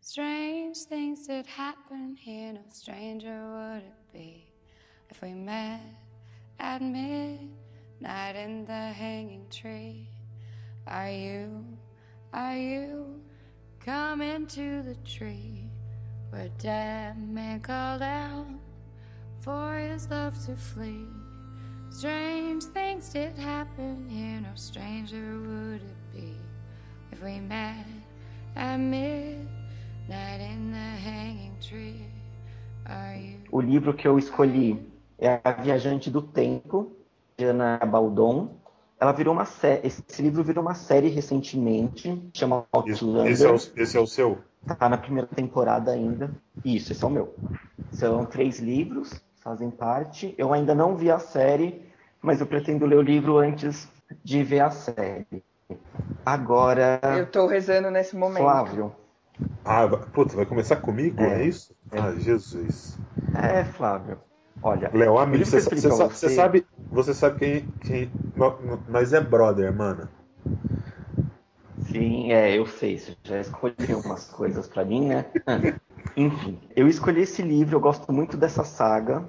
Strange 0.00 0.76
things 0.78 1.26
did 1.26 1.46
happen 1.46 2.16
here, 2.16 2.52
no 2.52 2.60
stranger 2.68 3.42
would 3.52 3.82
it 3.82 4.12
be 4.12 4.46
if 5.10 5.20
we 5.20 5.32
met 5.32 5.80
at 6.60 6.80
midnight 6.80 8.36
in 8.36 8.64
the 8.64 8.72
hanging 8.72 9.46
tree. 9.50 10.08
Are 10.86 11.10
you, 11.10 11.64
are 12.32 12.56
you 12.56 13.20
coming 13.80 14.46
to 14.46 14.82
the 14.82 14.94
tree 15.04 15.68
where 16.30 16.48
dead 16.58 17.18
man 17.28 17.60
called 17.60 18.02
out 18.02 18.46
for 19.40 19.76
his 19.76 20.08
love 20.08 20.34
to 20.46 20.56
flee? 20.56 21.08
Strange 21.90 22.62
things 22.64 23.08
did 23.08 23.36
happen 23.36 24.08
here, 24.08 24.40
no 24.40 24.54
stranger 24.54 25.38
would 25.40 25.82
it 25.82 26.12
be 26.14 26.45
if 27.12 27.22
we 27.22 27.40
met 27.40 27.86
at 28.56 28.78
midnight 28.78 30.40
in 30.40 30.72
the 30.72 30.96
hanging 31.04 31.56
tree. 31.60 32.02
Are 32.86 33.16
you? 33.16 33.38
O 33.50 33.60
livro 33.60 33.94
que 33.94 34.06
eu 34.06 34.18
escolhi 34.18 34.78
é 35.18 35.40
A 35.42 35.52
Viajante 35.52 36.10
do 36.10 36.22
Tempo, 36.22 36.92
de 37.36 37.44
Ana 37.44 37.78
Baldon. 37.78 38.56
Ela 38.98 39.12
virou 39.12 39.34
uma 39.34 39.44
série. 39.44 39.86
Esse 39.86 40.22
livro 40.22 40.42
virou 40.42 40.62
uma 40.62 40.74
série 40.74 41.08
recentemente, 41.08 42.22
chama 42.32 42.64
Outlander. 42.72 43.30
Esse 43.30 43.46
é, 43.46 43.50
o, 43.50 43.54
esse 43.54 43.96
é 43.96 44.00
o 44.00 44.06
seu? 44.06 44.38
Tá 44.78 44.88
na 44.88 44.96
primeira 44.96 45.28
temporada 45.28 45.92
ainda. 45.92 46.30
Isso, 46.64 46.92
esse 46.92 47.04
é 47.04 47.06
o 47.06 47.10
meu. 47.10 47.34
São 47.92 48.24
três 48.24 48.58
livros, 48.58 49.22
fazem 49.36 49.70
parte. 49.70 50.34
Eu 50.38 50.52
ainda 50.52 50.74
não 50.74 50.96
vi 50.96 51.10
a 51.10 51.18
série, 51.18 51.82
mas 52.22 52.40
eu 52.40 52.46
pretendo 52.46 52.86
ler 52.86 52.96
o 52.96 53.02
livro 53.02 53.38
antes 53.38 53.88
de 54.24 54.42
ver 54.42 54.60
a 54.60 54.70
série. 54.70 55.42
Agora, 56.26 57.00
Eu 57.16 57.24
tô 57.30 57.46
rezando 57.46 57.88
nesse 57.88 58.16
momento. 58.16 58.42
Flávio. 58.42 58.92
Ah, 59.64 59.86
putz, 60.12 60.34
vai 60.34 60.44
começar 60.44 60.74
comigo? 60.76 61.22
É, 61.22 61.42
É. 61.42 61.44
isso? 61.44 61.72
Ah, 61.92 62.10
Jesus. 62.18 62.98
É, 63.32 63.62
Flávio. 63.62 64.18
Olha, 64.60 64.90
Léo, 64.92 65.18
amigo, 65.18 65.44
você 65.44 65.60
você 65.60 65.88
você 65.88 66.28
sabe, 66.30 66.66
você 66.90 67.14
sabe 67.14 67.38
quem, 67.38 67.68
quem. 67.84 68.10
nó- 68.34 68.56
nó- 68.60 68.78
Nós 68.88 69.12
é 69.12 69.20
brother, 69.20 69.72
mano. 69.72 70.08
Sim, 71.92 72.32
é, 72.32 72.58
eu 72.58 72.66
sei, 72.66 72.98
você 72.98 73.16
já 73.22 73.38
escolheu 73.40 74.00
umas 74.04 74.24
coisas 74.24 74.66
pra 74.66 74.84
mim, 74.84 75.06
né? 75.06 75.26
Enfim, 76.16 76.58
eu 76.74 76.88
escolhi 76.88 77.20
esse 77.20 77.42
livro, 77.42 77.76
eu 77.76 77.80
gosto 77.80 78.12
muito 78.12 78.36
dessa 78.36 78.64
saga. 78.64 79.24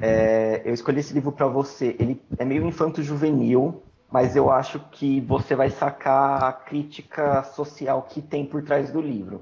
É, 0.00 0.62
eu 0.64 0.74
escolhi 0.74 0.98
esse 1.00 1.14
livro 1.14 1.30
pra 1.30 1.46
você. 1.46 1.94
Ele 2.00 2.20
é 2.38 2.44
meio 2.44 2.66
infanto-juvenil, 2.66 3.82
mas 4.12 4.36
eu 4.36 4.50
acho 4.50 4.78
que 4.90 5.20
você 5.22 5.56
vai 5.56 5.70
sacar 5.70 6.44
a 6.44 6.52
crítica 6.52 7.42
social 7.44 8.02
que 8.02 8.20
tem 8.20 8.44
por 8.44 8.62
trás 8.62 8.90
do 8.92 9.00
livro. 9.00 9.40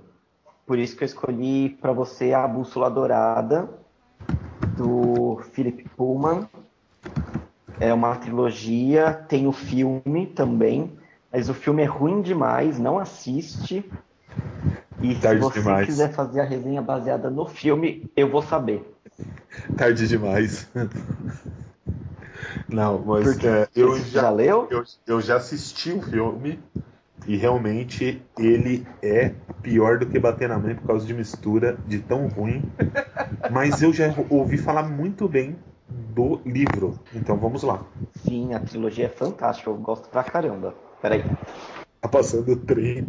Por 0.65 0.79
isso 0.79 0.97
que 0.97 1.03
eu 1.03 1.07
escolhi 1.07 1.71
pra 1.81 1.93
você 1.93 2.33
A 2.33 2.47
Bússola 2.47 2.89
Dourada, 2.89 3.69
do 4.77 5.43
Philip 5.53 5.89
Pullman. 5.97 6.49
É 7.81 7.93
uma 7.93 8.15
trilogia, 8.15 9.13
tem 9.29 9.49
o 9.49 9.53
filme 9.53 10.27
também, 10.27 10.97
mas 11.33 11.49
o 11.49 11.55
filme 11.55 11.83
é 11.83 11.87
ruim 11.87 12.23
demais, 12.23 12.79
não 12.79 12.99
assiste. 12.99 13.85
E 15.03 15.15
Tarde 15.17 15.43
se 15.43 15.51
você 15.51 15.61
demais. 15.61 15.87
quiser 15.87 16.13
fazer 16.13 16.43
a 16.43 16.45
resenha 16.45 16.81
baseada 16.81 17.29
no 17.29 17.47
filme, 17.47 18.09
eu 18.15 18.31
vou 18.31 18.43
saber. 18.43 18.87
Tarde 19.77 20.07
demais. 20.07 20.69
Não, 22.69 22.99
mas 22.99 23.43
é, 23.45 23.69
eu, 23.75 23.97
já, 23.97 24.23
já 24.23 24.31
leu? 24.31 24.69
eu, 24.71 24.83
eu 25.07 25.21
já 25.21 25.37
assisti 25.37 25.93
o 25.93 26.03
filme 26.03 26.59
e 27.27 27.37
realmente 27.37 28.23
ele 28.39 28.87
é 29.03 29.35
pior 29.63 29.99
do 29.99 30.07
que 30.07 30.19
bater 30.19 30.49
na 30.49 30.59
mãe 30.59 30.75
por 30.75 30.87
causa 30.87 31.07
de 31.07 31.15
mistura, 31.15 31.79
de 31.87 31.99
tão 31.99 32.27
ruim. 32.29 32.65
Mas 33.51 33.83
eu 33.83 33.93
já 33.93 34.15
ouvi 34.31 34.57
falar 34.57 34.85
muito 34.85 35.29
bem 35.29 35.57
do 35.89 36.41
livro. 36.47 36.99
Então 37.15 37.37
vamos 37.37 37.63
lá. 37.63 37.85
Sim, 38.25 38.55
a 38.55 38.61
trilogia 38.61 39.07
é 39.07 39.09
fantástica, 39.09 39.71
eu 39.71 39.77
gosto 39.77 40.09
pra 40.09 40.23
caramba. 40.23 40.75
Peraí. 41.03 41.25
Tá 42.01 42.09
passando 42.09 42.53
o 42.53 42.57
trem. 42.57 43.07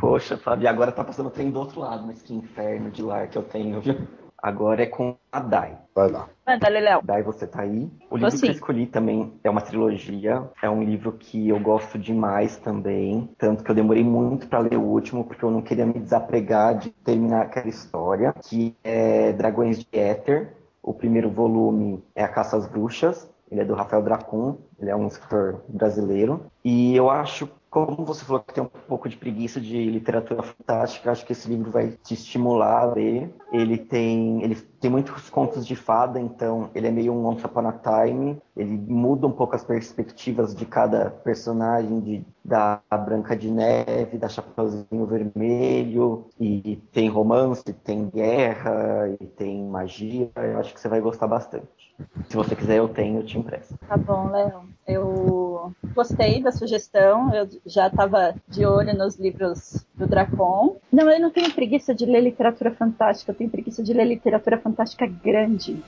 Poxa, 0.00 0.36
Fábio, 0.36 0.68
agora 0.68 0.90
tá 0.90 1.04
passando 1.04 1.26
o 1.26 1.30
trem 1.30 1.50
do 1.50 1.58
outro 1.58 1.80
lado, 1.80 2.06
mas 2.06 2.22
que 2.22 2.34
inferno 2.34 2.90
de 2.90 3.02
lar 3.02 3.28
que 3.28 3.36
eu 3.36 3.42
tenho, 3.42 3.80
viu? 3.80 3.96
Agora 4.42 4.82
é 4.82 4.86
com 4.86 5.16
a 5.30 5.40
Dai. 5.40 5.76
Vai 5.94 6.10
lá. 6.10 6.28
Manda, 6.46 6.68
Leléo. 6.68 7.00
Dai, 7.02 7.22
você 7.22 7.46
tá 7.46 7.62
aí? 7.62 7.90
O 8.10 8.16
livro 8.16 8.38
que 8.38 8.46
eu 8.46 8.52
escolhi 8.52 8.86
também 8.86 9.32
é 9.44 9.50
uma 9.50 9.60
trilogia. 9.60 10.48
É 10.62 10.70
um 10.70 10.82
livro 10.82 11.12
que 11.12 11.48
eu 11.48 11.60
gosto 11.60 11.98
demais 11.98 12.56
também. 12.56 13.28
Tanto 13.36 13.62
que 13.62 13.70
eu 13.70 13.74
demorei 13.74 14.04
muito 14.04 14.48
pra 14.48 14.60
ler 14.60 14.76
o 14.76 14.82
último, 14.82 15.24
porque 15.24 15.44
eu 15.44 15.50
não 15.50 15.62
queria 15.62 15.84
me 15.84 16.00
desapegar 16.00 16.78
de 16.78 16.90
terminar 16.90 17.42
aquela 17.42 17.68
história. 17.68 18.34
Que 18.42 18.74
é 18.82 19.32
Dragões 19.32 19.78
de 19.78 19.86
Éter. 19.92 20.54
O 20.82 20.94
primeiro 20.94 21.30
volume 21.30 22.02
é 22.14 22.24
A 22.24 22.28
Caça 22.28 22.56
às 22.56 22.66
Bruxas. 22.66 23.28
Ele 23.50 23.60
é 23.60 23.64
do 23.64 23.74
Rafael 23.74 24.02
Dracun. 24.02 24.56
Ele 24.78 24.90
é 24.90 24.96
um 24.96 25.06
escritor 25.06 25.62
brasileiro. 25.68 26.46
E 26.64 26.96
eu 26.96 27.10
acho 27.10 27.48
Como 27.70 28.04
você 28.04 28.24
falou 28.24 28.42
que 28.42 28.52
tem 28.52 28.64
um 28.64 28.66
pouco 28.66 29.08
de 29.08 29.16
preguiça 29.16 29.60
de 29.60 29.88
literatura 29.88 30.42
fantástica, 30.42 31.12
acho 31.12 31.24
que 31.24 31.30
esse 31.30 31.48
livro 31.48 31.70
vai 31.70 31.96
te 32.02 32.14
estimular 32.14 32.82
a 32.82 32.84
ler. 32.86 33.32
Ele 33.52 33.78
tem, 33.78 34.42
ele 34.42 34.56
tem 34.56 34.90
muitos 34.90 35.30
contos 35.30 35.64
de 35.64 35.76
fada, 35.76 36.18
então 36.18 36.68
ele 36.74 36.88
é 36.88 36.90
meio 36.90 37.12
um 37.12 37.24
Once 37.24 37.46
Upon 37.46 37.68
a 37.68 37.72
Time. 37.72 38.42
Ele 38.56 38.76
muda 38.76 39.28
um 39.28 39.30
pouco 39.30 39.54
as 39.54 39.62
perspectivas 39.62 40.52
de 40.52 40.66
cada 40.66 41.10
personagem, 41.10 42.00
de, 42.00 42.26
da 42.44 42.80
Branca 42.90 43.36
de 43.36 43.48
Neve, 43.48 44.18
da 44.18 44.28
Chapeuzinho 44.28 45.06
Vermelho, 45.06 46.26
e 46.40 46.76
tem 46.90 47.08
romance, 47.08 47.72
tem 47.72 48.08
guerra, 48.08 49.16
e 49.20 49.26
tem 49.26 49.64
magia. 49.64 50.28
Eu 50.34 50.58
acho 50.58 50.74
que 50.74 50.80
você 50.80 50.88
vai 50.88 51.00
gostar 51.00 51.28
bastante. 51.28 51.94
Se 52.28 52.36
você 52.36 52.56
quiser, 52.56 52.78
eu 52.78 52.88
tenho, 52.88 53.20
eu 53.20 53.24
te 53.24 53.38
empresto. 53.38 53.78
Tá 53.86 53.96
bom, 53.96 54.28
Léo. 54.30 54.62
Eu 54.86 55.49
gostei 55.94 56.42
da 56.42 56.52
sugestão. 56.52 57.34
Eu 57.34 57.48
já 57.66 57.88
estava 57.88 58.34
de 58.48 58.64
olho 58.64 58.96
nos 58.96 59.16
livros 59.16 59.84
do 59.94 60.06
Dracon. 60.06 60.76
Não, 60.92 61.10
eu 61.10 61.20
não 61.20 61.30
tenho 61.30 61.52
preguiça 61.52 61.94
de 61.94 62.06
ler 62.06 62.20
literatura 62.22 62.70
fantástica. 62.72 63.32
Eu 63.32 63.36
tenho 63.36 63.50
preguiça 63.50 63.82
de 63.82 63.92
ler 63.92 64.04
literatura 64.04 64.58
fantástica 64.58 65.06
grande. 65.06 65.82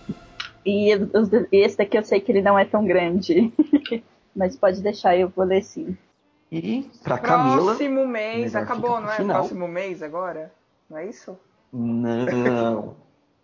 E 0.64 0.90
esse 1.50 1.76
daqui 1.76 1.98
eu 1.98 2.04
sei 2.04 2.20
que 2.20 2.30
ele 2.30 2.42
não 2.42 2.58
é 2.58 2.64
tão 2.64 2.84
grande. 2.84 3.52
Mas 4.34 4.56
pode 4.56 4.80
deixar, 4.80 5.16
eu 5.16 5.28
vou 5.28 5.44
ler 5.44 5.62
sim. 5.62 5.96
E 6.50 6.90
pra 7.02 7.18
Camila. 7.18 7.74
Próximo 7.74 8.06
mês. 8.06 8.54
Acabou, 8.54 9.00
não 9.00 9.10
é? 9.10 9.16
final. 9.16 9.38
Próximo 9.38 9.68
mês 9.68 10.02
agora? 10.02 10.52
Não 10.88 10.98
é 10.98 11.06
isso? 11.06 11.38
Não. 11.72 12.96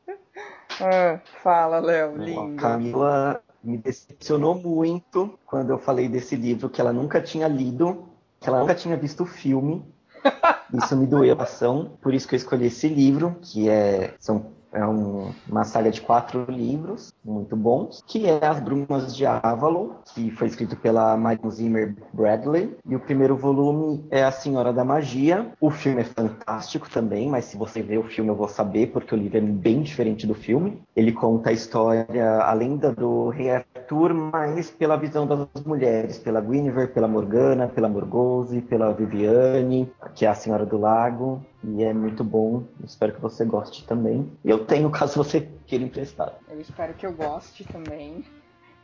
Ah, 0.81 1.19
fala, 1.43 1.81
Léo, 1.81 2.17
lindo. 2.17 2.55
Camila 2.55 3.43
me 3.63 3.79
decepcionou 3.79 4.55
muito 4.55 5.39
quando 5.47 5.71
eu 5.71 5.79
falei 5.79 6.09
desse 6.09 6.37
livro 6.37 6.69
que 6.69 6.81
ela 6.81 6.93
nunca 6.93 7.21
tinha 7.21 7.49
lido, 7.49 8.09
que 8.41 8.49
ela 8.49 8.61
nunca 8.61 8.75
tinha 8.75 8.97
visto 8.97 9.23
o 9.23 9.27
filme. 9.27 9.85
Isso 10.73 10.97
me 10.97 11.07
doeu 11.07 11.39
a 11.39 11.45
ação, 11.45 11.97
por 12.03 12.13
isso 12.13 12.29
que 12.29 12.35
eu 12.35 12.37
escolhi 12.37 12.67
esse 12.67 12.89
livro, 12.89 13.37
que 13.41 13.71
é, 13.71 14.15
são, 14.19 14.53
é 14.73 14.87
um- 14.87 15.31
uma 15.49 15.65
saga 15.65 15.91
de 15.91 16.01
quatro 16.01 16.45
livros 16.49 17.13
muito 17.25 17.57
bons, 17.57 18.03
que 18.07 18.27
é 18.27 18.45
As 18.45 18.61
Brumas 18.61 19.15
de 19.15 19.25
Avalon, 19.27 19.91
que 20.15 20.31
foi 20.31 20.49
escrito 20.49 20.77
pela 20.77 21.17
Marion 21.17 21.51
Zimmer 21.51 21.95
Bradley. 22.13 22.77
E 22.87 22.97
o 22.97 23.01
primeiro 23.01 23.37
volume 23.37 24.07
é 24.11 24.23
A 24.25 24.31
Senhora 24.31 24.73
da 24.73 24.85
Magia. 24.85 25.53
O 25.61 25.71
filme 25.71 26.03
é 26.03 26.05
fantástico 26.05 26.89
também, 26.91 27.29
mas 27.29 27.47
se 27.47 27.57
você 27.57 27.83
ver 27.83 27.99
o 27.99 28.05
filme 28.05 28.31
eu 28.31 28.37
vou 28.37 28.49
saber, 28.49 28.89
porque 28.89 29.15
o 29.15 29.19
livro 29.19 29.39
é 29.39 29.41
bem 29.41 29.83
diferente 29.83 30.27
do 30.27 30.35
filme. 30.35 30.83
Ele 30.95 31.13
conta 31.13 31.51
a 31.51 31.53
história, 31.53 32.41
a 32.41 32.53
lenda 32.53 32.93
do 32.93 33.29
rei 33.29 33.51
Arthur, 33.51 34.13
mas 34.15 34.71
pela 34.71 34.97
visão 34.97 35.27
das 35.27 35.65
mulheres, 35.65 36.19
pela 36.19 36.41
Guinevere, 36.41 36.89
pela 36.89 37.09
Morgana, 37.09 37.69
pela 37.69 37.89
Morgause, 37.89 38.61
pela 38.63 38.93
Viviane, 38.93 39.91
que 40.15 40.27
é 40.27 40.29
a 40.29 40.35
Senhora 40.35 40.67
do 40.67 40.79
Lago. 40.79 41.41
E 41.65 41.83
é 41.83 41.93
muito 41.93 42.23
bom, 42.23 42.65
espero 42.85 43.13
que 43.15 43.21
você 43.21 43.45
goste 43.45 43.85
também. 43.85 44.31
Eu 44.45 44.65
tenho, 44.65 44.91
caso 44.91 45.17
você 45.17 45.49
queira 45.67 45.85
emprestar. 45.85 46.39
Eu 46.49 46.61
espero 46.61 46.95
que 46.95 47.05
eu 47.05 47.13
goste 47.13 47.65
também. 47.65 48.25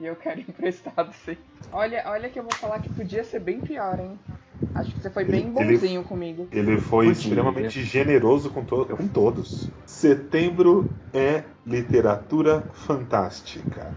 E 0.01 0.07
eu 0.07 0.17
quero 0.17 0.41
emprestado 0.49 1.13
sim. 1.13 1.37
Olha, 1.73 2.03
olha 2.07 2.29
que 2.29 2.39
eu 2.39 2.43
vou 2.45 2.53
falar 2.55 2.81
que 2.81 2.91
podia 2.91 3.23
ser 3.25 3.41
bem 3.41 3.61
pior, 3.61 3.99
hein? 4.01 4.19
Acho 4.75 4.93
que 4.95 5.03
você 5.03 5.11
foi 5.11 5.25
bem 5.25 5.47
Ele- 5.47 5.61
ele- 5.61 5.73
bonzinho 5.75 6.05
comigo. 6.05 6.49
Ele 6.51 6.79
foi 6.79 7.07
Podia. 7.07 7.23
extremamente 7.23 7.83
generoso 7.83 8.51
com, 8.51 8.65
to 8.65 8.87
com 8.87 9.07
todos. 9.09 9.71
Setembro 9.87 10.91
é 11.13 11.45
literatura 11.65 12.69
fantástica. 12.73 13.93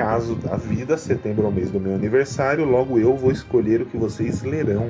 Acaso 0.00 0.34
da 0.34 0.56
vida, 0.56 0.96
setembro 0.96 1.44
é 1.44 1.48
o 1.48 1.52
mês 1.52 1.70
do 1.70 1.78
meu 1.78 1.94
aniversário, 1.94 2.64
logo 2.64 2.98
eu 2.98 3.14
vou 3.14 3.30
escolher 3.30 3.82
o 3.82 3.86
que 3.86 3.96
vocês 3.98 4.42
lerão. 4.42 4.88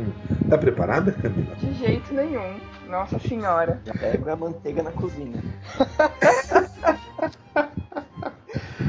Tá 0.48 0.56
preparada, 0.56 1.12
Camila? 1.12 1.54
De 1.56 1.74
jeito 1.74 2.14
nenhum. 2.14 2.58
Nossa 2.88 3.18
senhora. 3.18 3.80
Já 3.84 3.92
pega 3.92 4.32
a 4.32 4.36
manteiga 4.36 4.82
na 4.82 4.92
cozinha. 4.92 5.42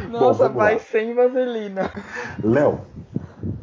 Nossa, 0.10 0.44
vamos 0.44 0.58
vai 0.58 0.74
lá. 0.76 0.80
sem 0.80 1.14
vaselina. 1.16 1.92
Léo, 2.44 2.82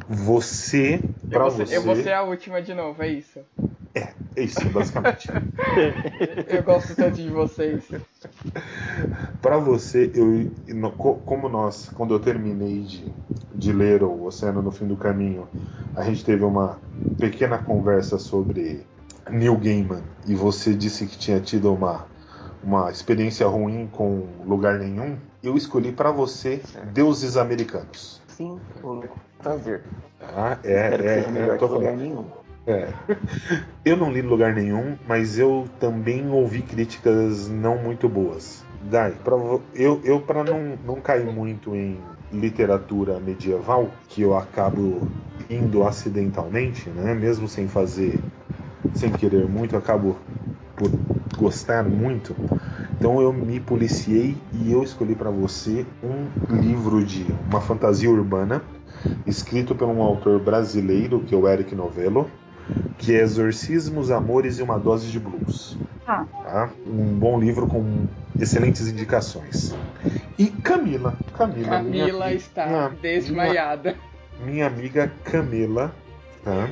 você, 0.07 0.99
Eu 1.23 1.29
pra 1.29 1.39
vou, 1.43 1.51
ser, 1.51 1.65
você, 1.65 1.77
eu 1.77 1.81
vou 1.83 1.95
ser 1.95 2.13
a 2.13 2.23
última 2.23 2.61
de 2.61 2.73
novo, 2.73 3.01
é 3.03 3.07
isso. 3.07 3.39
é 3.93 4.41
isso 4.41 4.67
basicamente. 4.69 5.29
Eu 6.47 6.63
gosto 6.63 6.95
tanto 6.95 7.17
de 7.17 7.29
vocês. 7.29 7.83
Pra 9.41 9.57
você, 9.57 10.11
eu, 10.13 10.51
como 11.25 11.47
nós, 11.47 11.89
quando 11.95 12.13
eu 12.13 12.19
terminei 12.19 12.81
de, 12.81 13.13
de 13.53 13.71
ler 13.71 14.03
O 14.03 14.25
Oceano 14.25 14.61
no 14.61 14.71
Fim 14.71 14.85
do 14.85 14.97
Caminho, 14.97 15.47
a 15.95 16.03
gente 16.03 16.25
teve 16.25 16.43
uma 16.43 16.77
pequena 17.17 17.57
conversa 17.57 18.17
sobre 18.17 18.85
Neil 19.29 19.57
Gaiman 19.57 20.03
e 20.27 20.35
você 20.35 20.73
disse 20.73 21.05
que 21.05 21.17
tinha 21.17 21.39
tido 21.39 21.73
uma, 21.73 22.05
uma 22.63 22.91
experiência 22.91 23.47
ruim 23.47 23.87
com 23.91 24.27
Lugar 24.45 24.77
Nenhum, 24.79 25.17
eu 25.41 25.55
escolhi 25.55 25.91
pra 25.91 26.11
você 26.11 26.61
Deuses 26.93 27.37
Americanos. 27.37 28.21
Sim, 28.27 28.59
vou 28.81 29.03
fazer. 29.39 29.83
Tá? 30.19 30.59
É, 30.63 30.73
é, 30.73 31.19
é, 31.25 31.31
melhor 31.31 31.57
tô 31.57 31.67
lugar 31.67 31.95
nenhum. 31.95 32.25
É. 32.67 32.89
Eu 33.83 33.95
não 33.97 34.11
li 34.11 34.21
lugar 34.21 34.53
nenhum, 34.53 34.97
mas 35.07 35.39
eu 35.39 35.67
também 35.79 36.29
ouvi 36.29 36.61
críticas 36.61 37.47
não 37.47 37.77
muito 37.77 38.07
boas. 38.07 38.63
Dai, 38.81 39.11
pra, 39.23 39.35
eu, 39.75 39.99
eu 40.03 40.21
para 40.21 40.43
não, 40.43 40.77
não 40.85 41.01
cair 41.01 41.25
muito 41.25 41.75
em 41.75 41.99
literatura 42.31 43.19
medieval, 43.19 43.89
que 44.07 44.21
eu 44.21 44.37
acabo 44.37 45.07
indo 45.49 45.83
acidentalmente, 45.85 46.89
né? 46.89 47.13
Mesmo 47.13 47.47
sem 47.47 47.67
fazer, 47.67 48.21
sem 48.93 49.11
querer 49.11 49.47
muito, 49.47 49.75
acabo 49.75 50.17
por 50.77 50.91
gostar 51.37 51.83
muito. 51.83 52.35
Então 52.97 53.21
eu 53.21 53.33
me 53.33 53.59
policiei 53.59 54.37
e 54.53 54.71
eu 54.71 54.83
escolhi 54.83 55.15
para 55.15 55.29
você 55.29 55.85
um 56.03 56.27
livro 56.55 57.03
de 57.03 57.33
uma 57.47 57.59
fantasia 57.61 58.09
urbana, 58.09 58.61
escrito 59.25 59.75
por 59.75 59.87
um 59.87 60.01
autor 60.01 60.39
brasileiro, 60.39 61.21
que 61.21 61.35
é 61.35 61.37
o 61.37 61.47
Eric 61.47 61.75
Novello, 61.75 62.29
que 62.97 63.15
é 63.15 63.21
Exorcismos, 63.21 64.11
Amores 64.11 64.59
e 64.59 64.61
uma 64.63 64.77
Dose 64.77 65.07
de 65.09 65.19
Blues. 65.19 65.77
Ah. 66.07 66.25
Tá? 66.43 66.69
Um 66.87 67.17
bom 67.17 67.39
livro 67.39 67.67
com 67.67 68.07
excelentes 68.39 68.87
indicações. 68.87 69.75
E 70.37 70.47
Camila, 70.47 71.15
Camila, 71.37 71.81
minha 71.81 72.05
Camila 72.05 72.25
amiga- 72.25 72.33
está 72.33 72.65
minha- 72.67 72.89
desmaiada. 73.01 73.95
minha 74.43 74.65
amiga 74.67 75.11
Camila, 75.23 75.93
tá? 76.43 76.67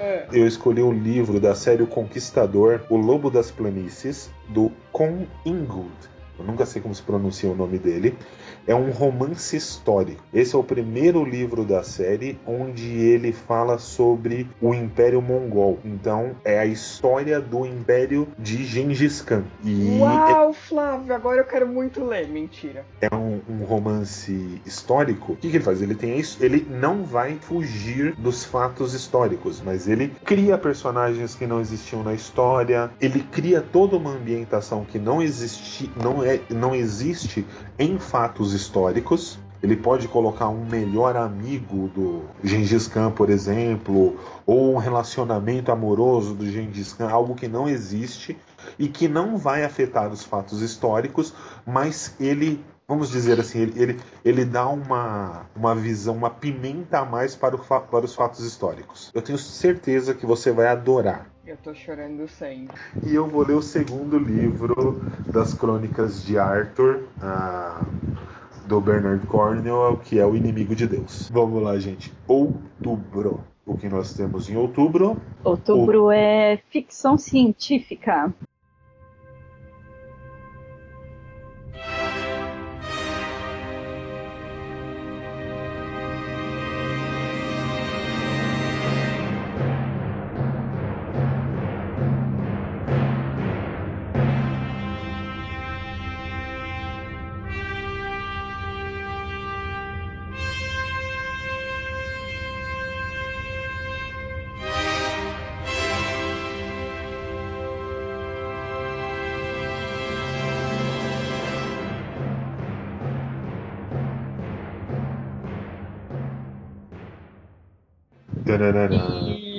É. 0.00 0.28
eu 0.32 0.46
escolhi 0.46 0.80
o 0.80 0.92
livro 0.92 1.40
da 1.40 1.56
série 1.56 1.82
O 1.82 1.86
Conquistador, 1.86 2.82
O 2.88 2.96
Lobo 2.96 3.30
das 3.30 3.50
Planícies, 3.50 4.30
do 4.48 4.70
Con 4.92 5.26
Ingold. 5.44 5.90
Eu 6.38 6.44
nunca 6.44 6.64
sei 6.64 6.80
como 6.80 6.94
se 6.94 7.02
pronuncia 7.02 7.50
o 7.50 7.54
nome 7.56 7.78
dele. 7.78 8.16
É 8.66 8.74
um 8.74 8.90
romance 8.90 9.56
histórico. 9.56 10.22
Esse 10.32 10.54
é 10.54 10.58
o 10.58 10.64
primeiro 10.64 11.24
livro 11.24 11.64
da 11.64 11.82
série 11.82 12.38
onde 12.46 12.86
ele 12.86 13.32
fala 13.32 13.78
sobre 13.78 14.48
o 14.60 14.74
Império 14.74 15.22
Mongol. 15.22 15.78
Então, 15.84 16.32
é 16.44 16.58
a 16.58 16.66
história 16.66 17.40
do 17.40 17.64
Império 17.64 18.28
de 18.38 18.64
Gengis 18.64 19.22
Khan. 19.22 19.44
E 19.64 19.98
Uau, 20.00 20.52
Flávio, 20.52 21.14
agora 21.14 21.40
eu 21.40 21.44
quero 21.44 21.66
muito 21.66 22.04
ler. 22.04 22.28
Mentira. 22.28 22.84
é 23.00 23.14
um, 23.14 23.40
um 23.48 23.64
romance 23.64 24.60
histórico, 24.66 25.32
o 25.32 25.36
que, 25.36 25.50
que 25.50 25.56
ele 25.56 25.64
faz? 25.64 25.80
Ele 25.80 25.94
tem 25.94 26.18
isso, 26.18 26.42
ele 26.42 26.66
não 26.68 27.04
vai 27.04 27.38
fugir 27.40 28.14
dos 28.16 28.44
fatos 28.44 28.94
históricos, 28.94 29.62
mas 29.64 29.88
ele 29.88 30.12
cria 30.24 30.58
personagens 30.58 31.34
que 31.34 31.46
não 31.46 31.60
existiam 31.60 32.02
na 32.02 32.14
história, 32.14 32.90
ele 33.00 33.20
cria 33.20 33.60
toda 33.60 33.96
uma 33.96 34.10
ambientação 34.10 34.84
que 34.84 34.98
não 34.98 35.22
existe, 35.22 35.90
não 36.02 36.22
é, 36.22 36.40
não 36.50 36.74
existe 36.74 37.46
em 37.78 37.98
fatos 37.98 38.52
históricos. 38.52 39.38
Ele 39.60 39.76
pode 39.76 40.06
colocar 40.06 40.48
um 40.48 40.64
melhor 40.64 41.16
amigo 41.16 41.88
do 41.88 42.22
Gengis 42.44 42.86
Khan, 42.86 43.10
por 43.10 43.28
exemplo, 43.28 44.16
ou 44.46 44.74
um 44.74 44.76
relacionamento 44.76 45.72
amoroso 45.72 46.34
do 46.34 46.46
Gengis 46.46 46.92
Khan, 46.92 47.08
algo 47.08 47.34
que 47.34 47.48
não 47.48 47.68
existe 47.68 48.38
e 48.78 48.88
que 48.88 49.08
não 49.08 49.36
vai 49.36 49.64
afetar 49.64 50.12
os 50.12 50.22
fatos 50.22 50.62
históricos, 50.62 51.34
mas 51.66 52.14
ele, 52.20 52.64
vamos 52.86 53.10
dizer 53.10 53.40
assim, 53.40 53.60
ele, 53.62 53.82
ele, 53.82 54.00
ele 54.24 54.44
dá 54.44 54.68
uma, 54.68 55.46
uma 55.56 55.74
visão, 55.74 56.14
uma 56.14 56.30
pimenta 56.30 57.00
a 57.00 57.04
mais 57.04 57.34
para, 57.34 57.56
o, 57.56 57.58
para 57.58 58.04
os 58.04 58.14
fatos 58.14 58.44
históricos. 58.44 59.10
Eu 59.12 59.22
tenho 59.22 59.38
certeza 59.38 60.14
que 60.14 60.24
você 60.24 60.52
vai 60.52 60.68
adorar. 60.68 61.26
Eu 61.48 61.56
tô 61.56 61.72
chorando 61.72 62.28
sempre. 62.28 62.76
E 63.06 63.14
eu 63.14 63.26
vou 63.26 63.42
ler 63.42 63.54
o 63.54 63.62
segundo 63.62 64.18
livro 64.18 65.00
das 65.32 65.54
Crônicas 65.54 66.22
de 66.22 66.38
Arthur, 66.38 67.04
ah, 67.22 67.86
do 68.66 68.78
Bernard 68.82 69.26
Cornwell, 69.26 69.96
que 69.96 70.18
é 70.18 70.26
O 70.26 70.36
Inimigo 70.36 70.76
de 70.76 70.86
Deus. 70.86 71.30
Vamos 71.32 71.62
lá, 71.62 71.78
gente. 71.78 72.12
Outubro. 72.26 73.40
O 73.64 73.78
que 73.78 73.88
nós 73.88 74.12
temos 74.12 74.50
em 74.50 74.58
outubro? 74.58 75.16
Outubro 75.42 76.10
é 76.10 76.58
ficção 76.68 77.16
científica. 77.16 78.30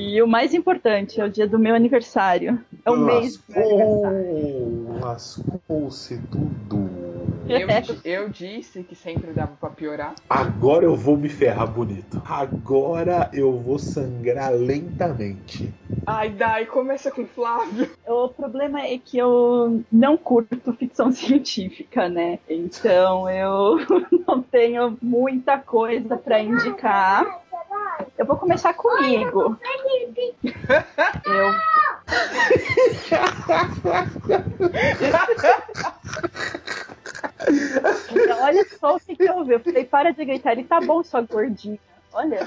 E 0.09 0.21
o 0.21 0.27
mais 0.27 0.53
importante, 0.53 1.21
é 1.21 1.25
o 1.25 1.29
dia 1.29 1.47
do 1.47 1.59
meu 1.59 1.75
aniversário. 1.75 2.59
É 2.83 2.91
o 2.91 2.97
mês 2.97 3.39
lascou-se 4.99 6.17
tudo. 6.31 6.89
Eu, 7.47 7.67
eu 8.03 8.29
disse 8.29 8.83
que 8.83 8.95
sempre 8.95 9.31
dava 9.33 9.53
pra 9.59 9.69
piorar. 9.71 10.13
Agora 10.29 10.85
eu 10.85 10.95
vou 10.95 11.17
me 11.17 11.27
ferrar 11.29 11.67
bonito. 11.67 12.21
Agora 12.23 13.29
eu 13.33 13.57
vou 13.57 13.79
sangrar 13.79 14.53
lentamente. 14.53 15.73
Ai, 16.05 16.29
Dai, 16.29 16.67
começa 16.67 17.09
com 17.09 17.25
Flávio. 17.25 17.89
O 18.07 18.29
problema 18.29 18.81
é 18.81 18.99
que 18.99 19.17
eu 19.17 19.83
não 19.91 20.15
curto 20.15 20.73
ficção 20.73 21.09
científica, 21.11 22.07
né? 22.07 22.37
Então 22.47 23.27
eu 23.29 23.77
não 24.27 24.43
tenho 24.43 24.95
muita 25.01 25.57
coisa 25.57 26.17
pra 26.17 26.41
indicar. 26.41 27.41
Vou 28.29 28.37
começar 28.37 28.75
comigo. 28.75 29.57
Eu 31.25 31.51
Então, 38.11 38.43
olha 38.43 38.63
só 38.79 38.97
o 38.97 38.99
que, 38.99 39.15
que 39.15 39.23
eu 39.23 39.43
vi. 39.43 39.53
Eu 39.53 39.59
falei, 39.59 39.83
para 39.83 40.11
de 40.11 40.23
gritar, 40.23 40.51
ele 40.51 40.63
tá 40.63 40.79
bom, 40.79 41.03
sua 41.03 41.21
gordinha. 41.21 41.79
Olha. 42.13 42.37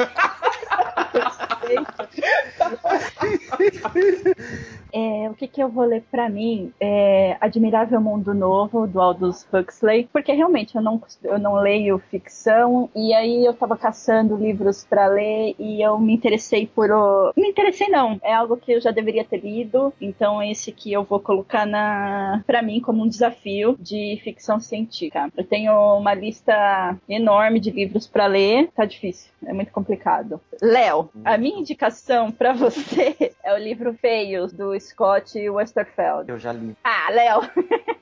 É, 4.93 5.31
o 5.31 5.35
que, 5.35 5.49
que 5.49 5.63
eu 5.63 5.71
vou 5.71 5.87
ler 5.87 6.05
pra 6.11 6.29
mim 6.29 6.71
é 6.79 7.39
Admirável 7.41 7.99
Mundo 7.99 8.35
Novo, 8.35 8.87
do 8.87 9.01
Aldous 9.01 9.47
Huxley, 9.51 10.07
porque 10.13 10.33
realmente 10.33 10.77
eu 10.77 10.83
não, 10.83 11.03
eu 11.25 11.39
não 11.39 11.55
leio 11.55 11.99
ficção, 12.11 12.91
e 12.95 13.15
aí 13.15 13.43
eu 13.43 13.55
tava 13.55 13.75
caçando 13.75 14.37
livros 14.37 14.85
pra 14.85 15.07
ler 15.07 15.55
e 15.59 15.81
eu 15.81 15.99
me 15.99 16.13
interessei 16.13 16.67
por. 16.67 16.91
O... 16.91 17.33
Me 17.35 17.49
interessei 17.49 17.89
não, 17.89 18.21
é 18.23 18.35
algo 18.35 18.59
que 18.59 18.73
eu 18.73 18.83
já 18.83 18.91
deveria 18.91 19.25
ter 19.25 19.39
lido, 19.39 19.95
então 19.99 20.43
esse 20.43 20.71
que 20.71 20.93
eu 20.93 21.05
vou 21.05 21.21
colocar 21.21 21.65
na 21.65 22.43
para 22.47 22.61
mim 22.61 22.79
como 22.79 23.03
um 23.03 23.09
desafio 23.09 23.75
de 23.81 24.21
ficção 24.23 24.61
científica. 24.61 25.31
Eu 25.35 25.45
tenho 25.45 25.73
uma 25.97 26.13
lista 26.13 26.99
enorme 27.09 27.61
de 27.61 27.71
livros 27.71 28.07
pra 28.07 28.27
ler, 28.27 28.69
tá 28.77 28.85
difícil, 28.85 29.33
é 29.47 29.55
muito 29.55 29.73
complicado. 29.73 30.39
Léo, 30.61 31.02
a 31.25 31.39
minha 31.39 31.59
indicação 31.59 32.31
pra 32.31 32.53
você 32.53 33.33
é 33.43 33.55
o 33.55 33.59
livro 33.59 33.95
Feios, 33.95 34.53
do 34.53 34.79
Scott 34.79 35.39
Westerfeld. 35.49 36.31
Eu 36.31 36.39
já 36.39 36.53
li. 36.53 36.77
Ah, 36.85 37.11
Léo! 37.11 37.41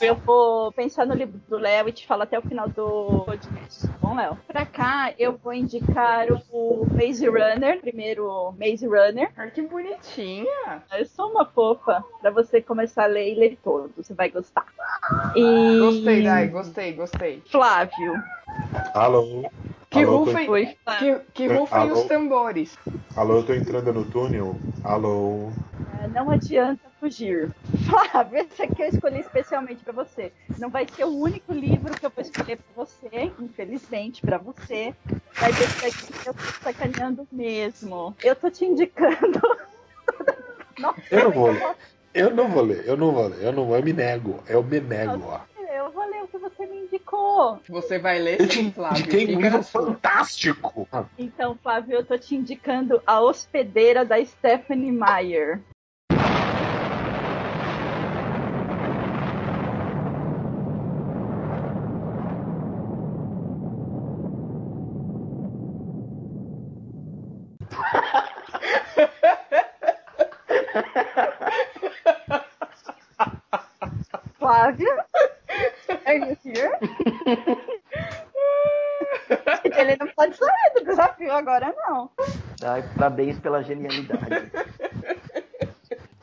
Eu 0.00 0.16
vou 0.16 0.72
pensar 0.72 1.06
no 1.06 1.14
livro 1.14 1.40
do 1.48 1.56
Léo 1.56 1.88
e 1.88 1.92
te 1.92 2.04
falo 2.04 2.22
até 2.22 2.36
o 2.36 2.42
final 2.42 2.68
do 2.68 3.22
podcast. 3.24 3.86
tá 3.86 3.94
Bom, 4.00 4.16
Léo. 4.16 4.36
Pra 4.46 4.66
cá, 4.66 5.14
eu 5.16 5.36
vou 5.36 5.52
indicar 5.52 6.26
o 6.50 6.84
Maze 6.92 7.26
Runner, 7.28 7.80
primeiro 7.80 8.52
Maze 8.58 8.86
Runner. 8.86 9.30
Ai, 9.36 9.50
que 9.52 9.62
bonitinha. 9.62 10.82
Eu 10.98 11.06
sou 11.06 11.30
uma 11.30 11.46
fofa 11.46 12.04
pra 12.20 12.30
você 12.30 12.60
começar 12.60 13.04
a 13.04 13.06
ler 13.06 13.32
e 13.32 13.34
ler 13.36 13.58
todo. 13.62 13.92
Você 13.96 14.12
vai 14.14 14.30
gostar. 14.30 14.66
E... 15.36 15.78
Gostei, 15.78 16.22
Dai, 16.24 16.48
gostei, 16.48 16.92
gostei. 16.92 17.42
Flávio. 17.46 18.14
Alô? 18.94 19.44
Que 19.94 20.02
Alô, 20.02 20.24
rufem, 20.24 20.50
Oi, 20.50 20.76
que, 20.98 21.20
que 21.32 21.46
rufem 21.46 21.78
alô? 21.78 21.92
os 21.92 22.02
tambores. 22.08 22.76
Alô, 23.14 23.36
eu 23.36 23.46
tô 23.46 23.54
entrando 23.54 23.92
no 23.92 24.04
túnel. 24.04 24.56
Alô? 24.82 25.50
É, 26.02 26.08
Não 26.08 26.28
adianta 26.30 26.80
fugir. 26.98 27.54
Flávio, 27.88 28.38
esse 28.40 28.60
aqui 28.60 28.82
eu 28.82 28.88
escolhi 28.88 29.20
especialmente 29.20 29.84
pra 29.84 29.92
você. 29.92 30.32
Não 30.58 30.68
vai 30.68 30.84
ser 30.88 31.04
o 31.04 31.16
único 31.16 31.52
livro 31.52 31.94
que 31.94 32.04
eu 32.04 32.10
vou 32.10 32.22
escolher 32.24 32.56
pra 32.56 32.84
você, 32.84 33.30
infelizmente 33.38 34.20
pra 34.20 34.36
você. 34.36 34.92
Mas 35.40 35.60
esse 35.60 35.86
aqui 35.86 36.12
eu 36.26 36.34
tô 36.34 36.40
sacaneando 36.64 37.28
mesmo. 37.30 38.16
Eu 38.20 38.34
tô 38.34 38.50
te 38.50 38.64
indicando. 38.64 39.40
Nossa, 40.76 41.00
Eu 41.08 41.22
não 41.22 41.30
vou 41.30 41.52
ler. 41.52 41.76
Eu 42.12 42.34
não 42.34 42.48
vou 42.48 42.62
ler, 42.64 42.84
eu 42.84 42.96
não 42.96 43.12
vou 43.12 43.28
ler, 43.28 43.42
eu 43.44 43.52
não 43.52 43.64
vou, 43.66 43.76
eu 43.76 43.82
me 43.84 43.92
nego, 43.92 44.42
eu 44.48 44.62
me 44.62 44.80
nego, 44.80 45.22
ó. 45.26 45.53
O 46.24 46.28
que 46.28 46.38
você 46.38 46.66
me 46.66 46.76
indicou. 46.84 47.60
Você 47.68 47.98
vai 47.98 48.18
ler 48.18 48.40
Eu 48.40 48.48
te 48.48 48.54
sim, 48.54 48.72
Flávio. 48.72 48.98
indiquei 49.00 49.36
um 49.36 49.40
livro 49.40 49.62
sua. 49.62 49.82
fantástico. 49.86 50.88
Então, 51.18 51.56
Flávio, 51.62 51.96
eu 51.98 52.04
tô 52.04 52.16
te 52.16 52.34
indicando 52.34 53.02
A 53.06 53.20
Hospedeira 53.20 54.04
da 54.04 54.24
Stephanie 54.24 54.90
Meyer. 54.90 55.60
Flávio? 74.38 74.88
Are 76.06 76.18
you 76.18 76.36
here? 76.44 76.70
Ele 79.76 79.96
não 79.98 80.06
pode 80.08 80.36
sair 80.36 80.72
do 80.74 80.84
desafio 80.84 81.32
agora, 81.54 81.74
não. 81.88 82.10
Ai, 82.62 82.82
parabéns 82.96 83.38
pela 83.38 83.62
genialidade. 83.62 84.50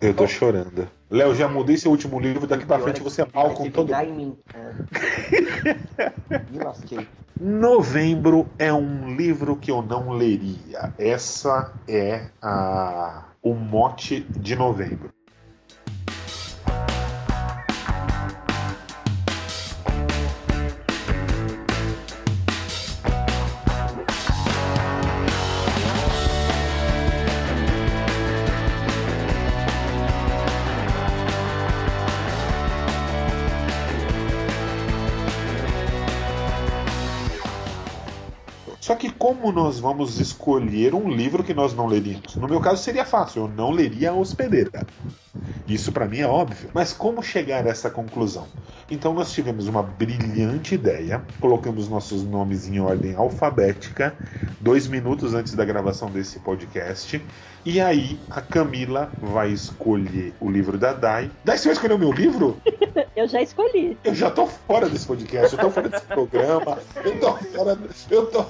Eu 0.01 0.15
tô 0.15 0.27
chorando. 0.27 0.89
Léo, 1.11 1.35
já 1.35 1.47
mudei 1.47 1.77
seu 1.77 1.91
último 1.91 2.19
livro, 2.19 2.47
daqui 2.47 2.65
pra 2.65 2.79
frente 2.79 3.01
é 3.01 3.03
você 3.03 3.21
é 3.21 3.27
mal 3.31 3.51
com 3.51 3.69
todo 3.69 3.85
vingar 3.85 4.03
em 4.03 4.11
mim. 4.11 4.37
É. 4.51 6.09
Me 6.51 6.57
lasquei. 6.57 7.07
Novembro 7.39 8.49
é 8.57 8.73
um 8.73 9.13
livro 9.15 9.55
que 9.55 9.69
eu 9.69 9.83
não 9.83 10.09
leria. 10.09 10.91
Essa 10.97 11.71
é 11.87 12.29
a 12.41 13.25
o 13.43 13.53
mote 13.53 14.21
de 14.21 14.55
novembro. 14.55 15.11
Que 39.01 39.09
como 39.09 39.51
nós 39.51 39.79
vamos 39.79 40.19
escolher 40.19 40.93
um 40.93 41.09
livro 41.09 41.43
que 41.43 41.55
nós 41.55 41.73
não 41.73 41.87
leríamos? 41.87 42.35
No 42.35 42.47
meu 42.47 42.59
caso 42.61 42.83
seria 42.83 43.03
fácil, 43.03 43.41
eu 43.41 43.47
não 43.47 43.71
leria 43.71 44.11
a 44.11 44.13
hospedeira. 44.13 44.85
Isso 45.67 45.91
para 45.91 46.07
mim 46.07 46.19
é 46.19 46.27
óbvio. 46.27 46.69
Mas 46.71 46.93
como 46.93 47.23
chegar 47.23 47.65
a 47.65 47.69
essa 47.71 47.89
conclusão? 47.89 48.45
Então 48.91 49.11
nós 49.11 49.33
tivemos 49.33 49.67
uma 49.67 49.81
brilhante 49.81 50.75
ideia, 50.75 51.25
colocamos 51.39 51.89
nossos 51.89 52.23
nomes 52.23 52.67
em 52.67 52.79
ordem 52.79 53.15
alfabética, 53.15 54.15
dois 54.59 54.85
minutos 54.85 55.33
antes 55.33 55.55
da 55.55 55.65
gravação 55.65 56.11
desse 56.11 56.39
podcast. 56.39 57.19
E 57.63 57.79
aí 57.79 58.19
a 58.29 58.41
Camila 58.41 59.11
vai 59.21 59.51
escolher 59.51 60.33
o 60.39 60.49
livro 60.49 60.79
da 60.79 60.93
Dai. 60.93 61.29
Dai, 61.43 61.57
você 61.57 61.65
vai 61.65 61.73
escolher 61.73 61.93
o 61.93 61.99
meu 61.99 62.11
livro? 62.11 62.57
Eu 63.15 63.27
já 63.27 63.41
escolhi. 63.41 63.97
Eu 64.03 64.15
já 64.15 64.31
tô 64.31 64.47
fora 64.47 64.89
desse 64.89 65.05
podcast, 65.05 65.53
eu 65.53 65.59
tô 65.59 65.69
fora 65.69 65.89
desse 65.89 66.05
programa, 66.05 66.79
eu 67.03 67.19
tô 67.19 67.33
fora. 67.35 67.77
Eu 68.09 68.25
tô. 68.27 68.45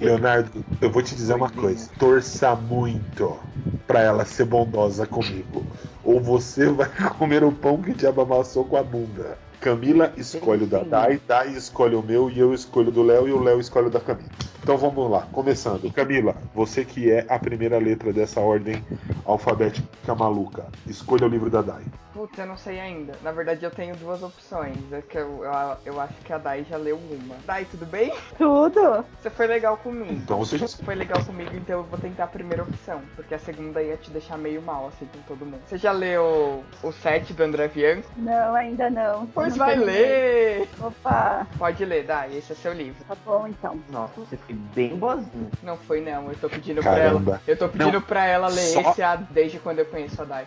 Leonardo, 0.00 0.64
eu 0.80 0.90
vou 0.90 1.02
te 1.02 1.14
dizer 1.14 1.34
uma 1.34 1.50
coisa. 1.50 1.90
Torça 1.98 2.56
muito 2.56 3.38
pra 3.86 4.00
ela 4.00 4.24
ser 4.24 4.46
bondosa 4.46 5.06
comigo. 5.06 5.64
Ou 6.02 6.18
você 6.18 6.66
vai 6.66 6.88
comer 7.18 7.44
o 7.44 7.52
pão 7.52 7.80
que 7.80 7.90
o 7.90 7.94
diabo 7.94 8.22
amassou 8.22 8.64
com 8.64 8.76
a 8.76 8.82
bunda. 8.82 9.38
Camila 9.60 10.12
escolhe 10.16 10.64
o 10.64 10.66
da 10.66 10.82
Dai, 10.82 11.20
Dai 11.26 11.50
escolhe 11.50 11.94
o 11.94 12.02
meu 12.02 12.30
e 12.30 12.38
eu 12.38 12.54
escolho 12.54 12.88
o 12.88 12.92
do 12.92 13.02
Léo 13.02 13.28
e 13.28 13.32
o 13.32 13.42
Léo 13.42 13.60
escolhe 13.60 13.86
o 13.88 13.90
da 13.90 14.00
Camila. 14.00 14.30
Então 14.66 14.76
vamos 14.76 15.08
lá, 15.08 15.28
começando. 15.30 15.88
Camila, 15.92 16.34
você 16.52 16.84
que 16.84 17.08
é 17.08 17.24
a 17.28 17.38
primeira 17.38 17.78
letra 17.78 18.12
dessa 18.12 18.40
ordem 18.40 18.84
alfabética 19.24 20.12
maluca, 20.12 20.66
escolha 20.88 21.24
o 21.24 21.28
livro 21.28 21.48
da 21.48 21.62
Dai. 21.62 21.84
Putz, 22.12 22.38
eu 22.38 22.46
não 22.46 22.56
sei 22.56 22.80
ainda. 22.80 23.12
Na 23.22 23.30
verdade, 23.30 23.62
eu 23.62 23.70
tenho 23.70 23.94
duas 23.94 24.22
opções. 24.22 24.76
É 24.90 25.02
que 25.02 25.18
eu, 25.18 25.44
eu, 25.44 25.76
eu 25.84 26.00
acho 26.00 26.14
que 26.24 26.32
a 26.32 26.38
Dai 26.38 26.64
já 26.68 26.78
leu 26.78 26.96
uma. 26.96 27.36
Dai, 27.46 27.66
tudo 27.66 27.84
bem? 27.84 28.12
Tudo. 28.38 29.04
Você 29.20 29.28
foi 29.28 29.46
legal 29.46 29.76
comigo. 29.76 30.14
Então 30.14 30.38
você 30.38 30.56
já 30.56 30.66
Você 30.66 30.82
foi 30.82 30.94
legal 30.94 31.22
comigo, 31.24 31.54
então 31.54 31.80
eu 31.80 31.84
vou 31.84 31.98
tentar 31.98 32.24
a 32.24 32.28
primeira 32.28 32.62
opção. 32.62 33.02
Porque 33.14 33.34
a 33.34 33.38
segunda 33.38 33.82
ia 33.82 33.98
te 33.98 34.10
deixar 34.10 34.38
meio 34.38 34.62
mal, 34.62 34.88
assim, 34.88 35.06
com 35.12 35.20
todo 35.28 35.44
mundo. 35.44 35.60
Você 35.66 35.76
já 35.76 35.92
leu 35.92 36.64
o 36.82 36.90
7 36.90 37.34
do 37.34 37.42
André 37.42 37.68
Bianco? 37.68 38.08
Não, 38.16 38.54
ainda 38.54 38.88
não. 38.88 39.26
Pois 39.26 39.54
Não 39.54 39.66
vai 39.66 39.76
ler! 39.76 40.68
Opa, 40.80 41.46
Pode 41.58 41.84
ler, 41.84 42.04
Dai, 42.04 42.34
esse 42.34 42.52
é 42.52 42.56
seu 42.56 42.72
livro. 42.72 43.04
tá 43.06 43.16
bom 43.26 43.46
então. 43.46 43.78
Nossa, 43.90 44.14
você 44.16 44.38
foi 44.38 44.55
bem 44.74 44.96
boazinha. 44.96 45.50
Não 45.62 45.76
foi 45.76 46.00
não, 46.00 46.28
eu 46.30 46.36
tô 46.36 46.48
pedindo 46.48 46.80
pra 46.82 46.92
ela. 46.98 47.12
Caramba. 47.12 47.40
Eu 47.46 47.56
tô 47.56 47.68
pedindo 47.68 47.92
Não, 47.92 48.00
pra 48.02 48.26
ela 48.26 48.48
ler 48.48 48.60
só- 48.72 48.80
esse 48.90 49.02
a- 49.02 49.16
desde 49.16 49.58
quando 49.58 49.78
eu 49.80 49.86
conheço 49.86 50.20
a 50.20 50.24
Dai. 50.24 50.46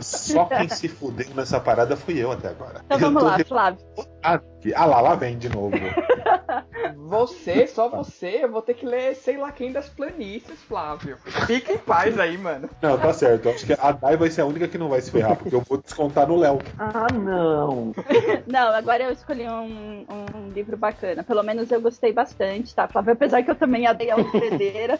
Só 0.00 0.44
quem 0.46 0.68
se 0.68 0.88
fudeu 0.88 1.26
nessa 1.34 1.58
parada 1.60 1.96
fui 1.96 2.18
eu 2.22 2.32
até 2.32 2.48
agora. 2.48 2.80
Então 2.84 2.98
Eu 2.98 3.00
vamos 3.00 3.22
lá, 3.22 3.36
de- 3.36 3.44
Flávio. 3.44 3.78
Ah, 4.24 4.40
ah 4.74 4.86
lá, 4.86 5.00
lá 5.02 5.14
vem 5.14 5.36
de 5.36 5.50
novo. 5.50 5.76
Você, 6.96 7.66
só 7.66 7.88
você, 7.88 8.40
eu 8.42 8.50
vou 8.50 8.62
ter 8.62 8.74
que 8.74 8.86
ler 8.86 9.14
sei 9.14 9.36
lá 9.36 9.52
quem 9.52 9.70
das 9.70 9.88
planícies, 9.88 10.62
Flávio. 10.62 11.18
Fica 11.46 11.72
em 11.72 11.78
paz 11.78 12.18
aí, 12.18 12.36
mano. 12.36 12.68
Não, 12.80 12.98
tá 12.98 13.12
certo. 13.12 13.48
Acho 13.48 13.66
que 13.66 13.74
a 13.74 13.92
Dai 13.92 14.16
vai 14.16 14.30
ser 14.30 14.40
a 14.40 14.46
única 14.46 14.66
que 14.66 14.78
não 14.78 14.88
vai 14.88 15.00
se 15.00 15.10
ferrar, 15.10 15.36
porque 15.36 15.54
eu 15.54 15.60
vou 15.60 15.78
descontar 15.78 16.26
no 16.26 16.36
Léo. 16.36 16.58
Ah, 16.78 17.06
não. 17.12 17.92
Não, 18.46 18.74
agora 18.74 19.04
eu 19.04 19.12
escolhi 19.12 19.48
um, 19.48 20.06
um 20.08 20.48
livro 20.52 20.76
bacana. 20.76 21.22
Pelo 21.22 21.42
menos 21.42 21.70
eu 21.70 21.80
gostei 21.80 22.12
bastante, 22.12 22.74
tá, 22.74 22.88
Flávio? 22.88 23.12
Apesar 23.12 23.42
que 23.42 23.50
eu 23.50 23.54
também 23.54 23.86
adei 23.86 24.10
a 24.10 24.16
hospedeira. 24.16 24.98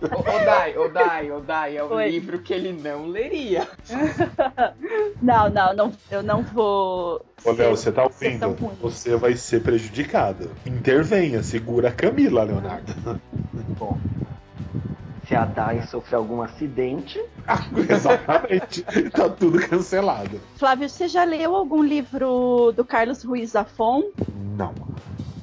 Ô, 0.00 0.18
ô 0.18 0.44
Dai, 0.44 0.76
ô 0.76 0.88
Dai, 0.88 1.30
ô 1.30 1.40
Dai, 1.40 1.76
é 1.76 1.84
um 1.84 1.92
Oi. 1.94 2.08
livro 2.08 2.38
que 2.38 2.52
ele 2.54 2.72
não 2.72 3.06
leria. 3.06 3.68
não, 5.20 5.50
não, 5.50 5.74
não, 5.74 5.92
eu 6.10 6.22
não 6.22 6.42
vou. 6.42 7.24
Ô, 7.44 7.54
ser- 7.54 7.62
Léo, 7.62 7.76
você 7.76 7.92
tá 7.92 8.04
ouvindo? 8.04 8.56
Você 8.80 9.16
vai 9.16 9.36
ser 9.36 9.62
prejudicado. 9.62 10.50
Intervenha, 10.66 11.42
segura 11.42 11.88
a 11.88 11.92
Camila, 11.92 12.42
Leonardo. 12.44 12.92
Bom, 13.78 13.98
se 15.28 15.34
a 15.34 15.44
Dai 15.44 15.82
sofrer 15.82 16.16
algum 16.16 16.40
acidente, 16.42 17.22
Ah, 17.46 17.60
Exatamente. 17.88 18.82
tá 19.12 19.28
tudo 19.28 19.58
cancelado. 19.68 20.40
Flávio, 20.56 20.88
você 20.88 21.06
já 21.08 21.24
leu 21.24 21.54
algum 21.54 21.82
livro 21.82 22.72
do 22.74 22.84
Carlos 22.84 23.22
Ruiz 23.22 23.50
Zafon? 23.50 24.02
Não. 24.56 24.72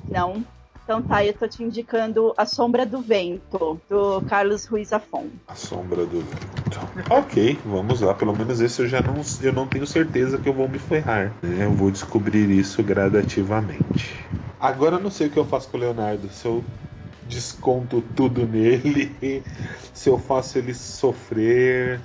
Não. 0.09 0.43
Então 0.89 1.03
tá, 1.03 1.23
eu 1.23 1.35
tô 1.35 1.47
te 1.47 1.61
indicando 1.61 2.33
A 2.35 2.47
Sombra 2.47 2.83
do 2.83 2.99
Vento, 2.99 3.79
do 3.87 4.21
Carlos 4.21 4.65
Ruiz 4.65 4.87
Zafon. 4.87 5.27
A 5.47 5.53
sombra 5.53 6.03
do 6.03 6.19
vento. 6.19 6.79
Ok, 7.11 7.59
vamos 7.63 8.01
lá. 8.01 8.11
Pelo 8.15 8.35
menos 8.35 8.59
esse 8.59 8.81
eu 8.81 8.87
já 8.87 8.99
não, 8.99 9.21
eu 9.39 9.53
não 9.53 9.67
tenho 9.67 9.85
certeza 9.85 10.39
que 10.39 10.49
eu 10.49 10.53
vou 10.53 10.67
me 10.67 10.79
ferrar. 10.79 11.31
né? 11.43 11.65
Eu 11.65 11.73
vou 11.73 11.91
descobrir 11.91 12.49
isso 12.49 12.81
gradativamente. 12.81 14.15
Agora 14.59 14.95
eu 14.95 14.99
não 14.99 15.11
sei 15.11 15.27
o 15.27 15.29
que 15.29 15.37
eu 15.37 15.45
faço 15.45 15.69
com 15.69 15.77
o 15.77 15.79
Leonardo. 15.79 16.27
Se 16.29 16.47
eu 16.47 16.63
desconto 17.27 18.03
tudo 18.15 18.47
nele, 18.47 19.43
se 19.93 20.09
eu 20.09 20.17
faço 20.17 20.57
ele 20.57 20.73
sofrer. 20.73 21.99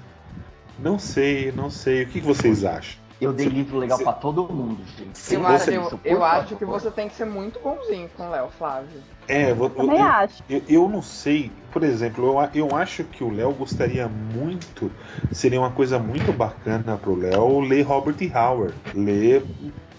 Não 0.79 0.99
sei, 0.99 1.51
não 1.53 1.71
sei. 1.71 2.03
O 2.03 2.07
que 2.09 2.21
vocês 2.21 2.67
acham? 2.67 3.04
Eu 3.25 3.33
dei 3.33 3.47
livro 3.47 3.79
legal 3.79 3.99
se- 3.99 4.05
pra 4.05 4.13
todo 4.13 4.49
mundo, 4.53 4.83
gente. 4.99 5.35
Eu, 5.35 5.47
acho, 5.47 6.01
eu, 6.05 6.25
acho 6.25 6.57
que 6.57 6.65
você 6.65 6.91
tem 6.91 7.09
que 7.09 7.15
ser 7.15 7.25
muito 7.25 7.59
bonzinho 7.61 8.09
com 8.17 8.27
o 8.27 8.31
Léo, 8.31 8.49
Flávio. 8.51 9.03
É, 9.27 9.51
eu, 9.51 9.71
Também 9.71 9.99
eu- 9.99 10.05
acho. 10.07 10.43
Eu, 10.49 10.63
eu 10.69 10.89
não 10.89 11.01
sei, 11.01 11.51
por 11.73 11.83
exemplo, 11.83 12.27
eu, 12.55 12.67
eu 12.67 12.77
acho 12.77 13.05
que 13.05 13.25
o 13.25 13.31
Léo 13.31 13.53
gostaria 13.55 14.07
muito, 14.07 14.91
seria 15.33 15.59
uma 15.59 15.71
coisa 15.71 15.99
muito 15.99 16.33
bacana 16.33 16.97
pro 16.99 17.15
Léo 17.15 17.61
ler 17.61 17.83
Robert 17.83 18.17
E. 18.21 18.31
Howard, 18.37 18.75
ler, 18.95 19.43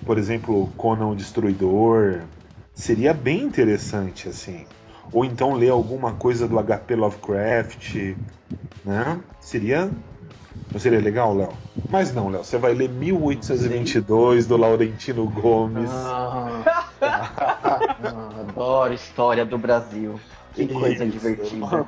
por 0.05 0.17
exemplo, 0.19 0.67
Conan 0.77 1.07
o 1.07 1.15
Destruidor, 1.15 2.21
seria 2.75 3.13
bem 3.13 3.41
interessante 3.41 4.29
assim. 4.29 4.65
Ou 5.11 5.25
então 5.25 5.53
ler 5.53 5.69
alguma 5.69 6.13
coisa 6.13 6.47
do 6.47 6.59
HP 6.59 6.95
Lovecraft, 6.95 7.95
né? 8.83 9.19
Seria 9.39 9.89
não 10.71 10.79
seria 10.79 10.99
legal, 10.99 11.33
Léo? 11.33 11.53
Mas 11.89 12.13
não, 12.13 12.29
Léo, 12.29 12.43
você 12.43 12.57
vai 12.57 12.73
ler 12.73 12.89
1822 12.89 14.47
do 14.47 14.57
Laurentino 14.57 15.27
Gomes. 15.29 15.89
Ah, 15.91 16.63
ah, 17.01 18.29
adoro 18.41 18.93
história 18.93 19.45
do 19.45 19.57
Brasil. 19.57 20.19
Que 20.53 20.67
coisa 20.67 21.03
Isso. 21.03 21.17
divertida. 21.17 21.85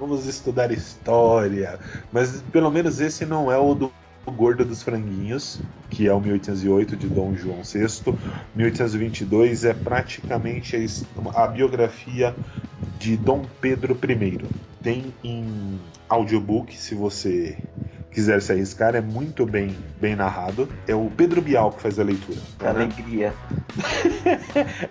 Vamos 0.00 0.26
estudar 0.26 0.70
história. 0.72 1.78
Mas 2.10 2.42
pelo 2.52 2.70
menos 2.70 3.00
esse 3.00 3.26
não 3.26 3.52
é 3.52 3.58
o 3.58 3.74
do 3.74 3.92
Gordo 4.30 4.64
dos 4.64 4.82
Franguinhos, 4.82 5.60
que 5.90 6.06
é 6.06 6.12
o 6.12 6.20
1808 6.20 6.96
de 6.96 7.08
Dom 7.08 7.34
João 7.34 7.62
VI. 7.62 8.14
1822 8.54 9.64
é 9.64 9.74
praticamente 9.74 10.76
a 10.76 11.42
a 11.42 11.46
biografia 11.46 12.34
de 12.98 13.16
Dom 13.16 13.44
Pedro 13.60 13.96
I. 14.02 14.40
Tem 14.82 15.14
em 15.24 15.78
audiobook, 16.08 16.76
se 16.76 16.94
você 16.94 17.58
quiser 18.10 18.40
se 18.42 18.52
arriscar, 18.52 18.94
é 18.94 19.00
muito 19.00 19.44
bem, 19.46 19.76
bem 20.00 20.16
narrado. 20.16 20.68
É 20.86 20.94
o 20.94 21.10
Pedro 21.16 21.40
Bial 21.42 21.72
que 21.72 21.80
faz 21.82 21.98
a 21.98 22.02
leitura. 22.04 22.38
Que 22.58 22.66
alegria. 22.66 23.32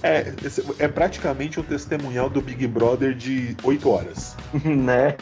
É, 0.02 0.34
esse- 0.46 0.64
é 0.80 0.88
praticamente 0.88 1.60
um 1.60 1.64
testemunhal 1.64 2.30
do 2.30 2.42
Big 2.42 2.66
Brother 2.68 3.14
de 3.14 3.56
8 3.64 3.90
horas. 3.90 4.36
né? 4.64 5.16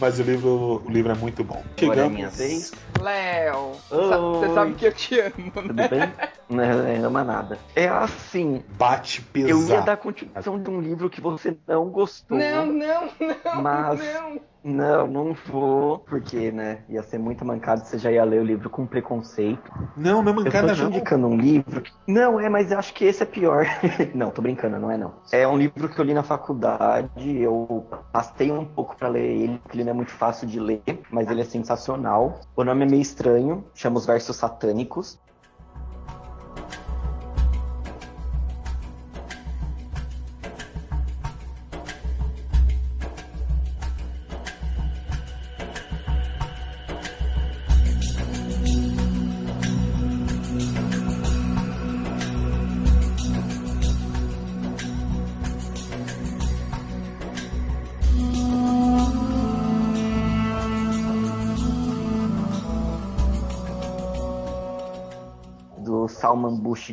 Mas 0.00 0.18
o 0.18 0.22
livro, 0.22 0.82
o 0.84 0.90
livro 0.90 1.12
é 1.12 1.14
muito 1.14 1.44
bom. 1.44 1.62
Agora 1.80 2.06
é 2.06 2.08
minha 2.08 2.28
vez. 2.28 2.72
Léo, 3.00 3.72
você 3.90 4.54
sabe 4.54 4.74
que 4.74 4.86
eu 4.86 4.92
te 4.92 5.20
amo, 5.20 5.32
Tudo 5.54 5.72
né? 5.74 5.88
bem? 5.88 6.12
Não, 6.48 7.06
ama 7.06 7.24
nada. 7.24 7.58
É 7.74 7.86
assim, 7.88 8.62
Bate 8.78 9.24
eu 9.34 9.46
ia 9.48 9.54
pesado. 9.54 9.86
dar 9.86 9.96
continuação 9.96 10.60
de 10.60 10.70
um 10.70 10.80
livro 10.80 11.08
que 11.08 11.20
você 11.20 11.56
não 11.66 11.86
gostou. 11.90 12.36
Não, 12.38 12.66
não, 12.66 13.08
não, 13.20 13.62
Mas- 13.62 14.00
não. 14.00 14.40
Não, 14.64 15.06
não 15.08 15.34
vou, 15.34 15.98
porque, 16.00 16.52
né, 16.52 16.84
ia 16.88 17.02
ser 17.02 17.18
muito 17.18 17.44
mancado, 17.44 17.84
você 17.84 17.98
já 17.98 18.12
ia 18.12 18.24
ler 18.24 18.40
o 18.40 18.44
livro 18.44 18.70
com 18.70 18.86
preconceito. 18.86 19.72
Não, 19.96 20.22
não 20.22 20.32
é 20.32 20.32
Eu 20.32 20.36
tô 20.36 20.42
mancada 20.44 20.74
te 20.74 20.80
não. 20.80 20.88
indicando 20.88 21.26
um 21.26 21.36
livro. 21.36 21.82
Não, 22.06 22.38
é, 22.38 22.48
mas 22.48 22.70
eu 22.70 22.78
acho 22.78 22.94
que 22.94 23.04
esse 23.04 23.22
é 23.22 23.26
pior. 23.26 23.66
não, 24.14 24.30
tô 24.30 24.40
brincando, 24.40 24.78
não 24.78 24.90
é 24.90 24.96
não. 24.96 25.14
É 25.32 25.46
um 25.48 25.58
livro 25.58 25.88
que 25.88 26.00
eu 26.00 26.04
li 26.04 26.14
na 26.14 26.22
faculdade, 26.22 27.38
eu 27.40 27.86
pastei 28.12 28.52
um 28.52 28.64
pouco 28.64 28.96
pra 28.96 29.08
ler 29.08 29.24
ele, 29.24 29.58
porque 29.58 29.76
ele 29.76 29.84
não 29.84 29.90
é 29.90 29.94
muito 29.94 30.12
fácil 30.12 30.46
de 30.46 30.60
ler, 30.60 30.82
mas 31.10 31.28
ele 31.28 31.40
é 31.40 31.44
sensacional. 31.44 32.40
O 32.54 32.62
nome 32.62 32.84
é 32.84 32.88
meio 32.88 33.02
estranho, 33.02 33.64
chama 33.74 33.98
Os 33.98 34.06
Versos 34.06 34.36
Satânicos. 34.36 35.20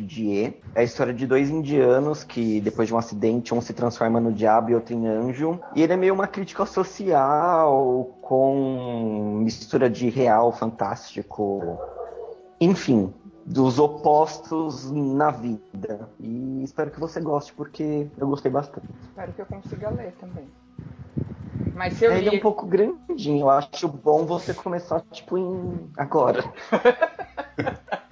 Bushidier. 0.00 0.54
É 0.74 0.80
a 0.80 0.82
história 0.82 1.12
de 1.12 1.26
dois 1.26 1.50
indianos 1.50 2.24
que, 2.24 2.60
depois 2.60 2.88
de 2.88 2.94
um 2.94 2.98
acidente, 2.98 3.54
um 3.54 3.60
se 3.60 3.72
transforma 3.72 4.20
no 4.20 4.32
diabo 4.32 4.70
e 4.70 4.74
outro 4.74 4.94
em 4.94 5.06
anjo. 5.06 5.60
E 5.74 5.82
ele 5.82 5.92
é 5.92 5.96
meio 5.96 6.14
uma 6.14 6.26
crítica 6.26 6.64
social, 6.64 8.18
com 8.22 9.40
mistura 9.42 9.90
de 9.90 10.08
real, 10.08 10.52
fantástico. 10.52 11.78
Enfim, 12.60 13.12
dos 13.44 13.78
opostos 13.78 14.90
na 14.90 15.30
vida. 15.30 16.08
E 16.18 16.62
espero 16.62 16.90
que 16.90 17.00
você 17.00 17.20
goste, 17.20 17.52
porque 17.52 18.08
eu 18.18 18.28
gostei 18.28 18.50
bastante. 18.50 18.86
Espero 19.02 19.32
que 19.32 19.42
eu 19.42 19.46
consiga 19.46 19.90
ler 19.90 20.12
também. 20.20 20.48
Mas 21.74 21.94
se 21.94 22.04
eu 22.04 22.12
Ele 22.12 22.28
é 22.28 22.30
li... 22.32 22.38
um 22.38 22.40
pouco 22.40 22.66
grandinho, 22.66 23.40
eu 23.40 23.50
acho 23.50 23.88
bom 23.88 24.24
você 24.26 24.52
começar, 24.52 25.00
tipo, 25.10 25.38
em... 25.38 25.90
agora. 25.96 26.44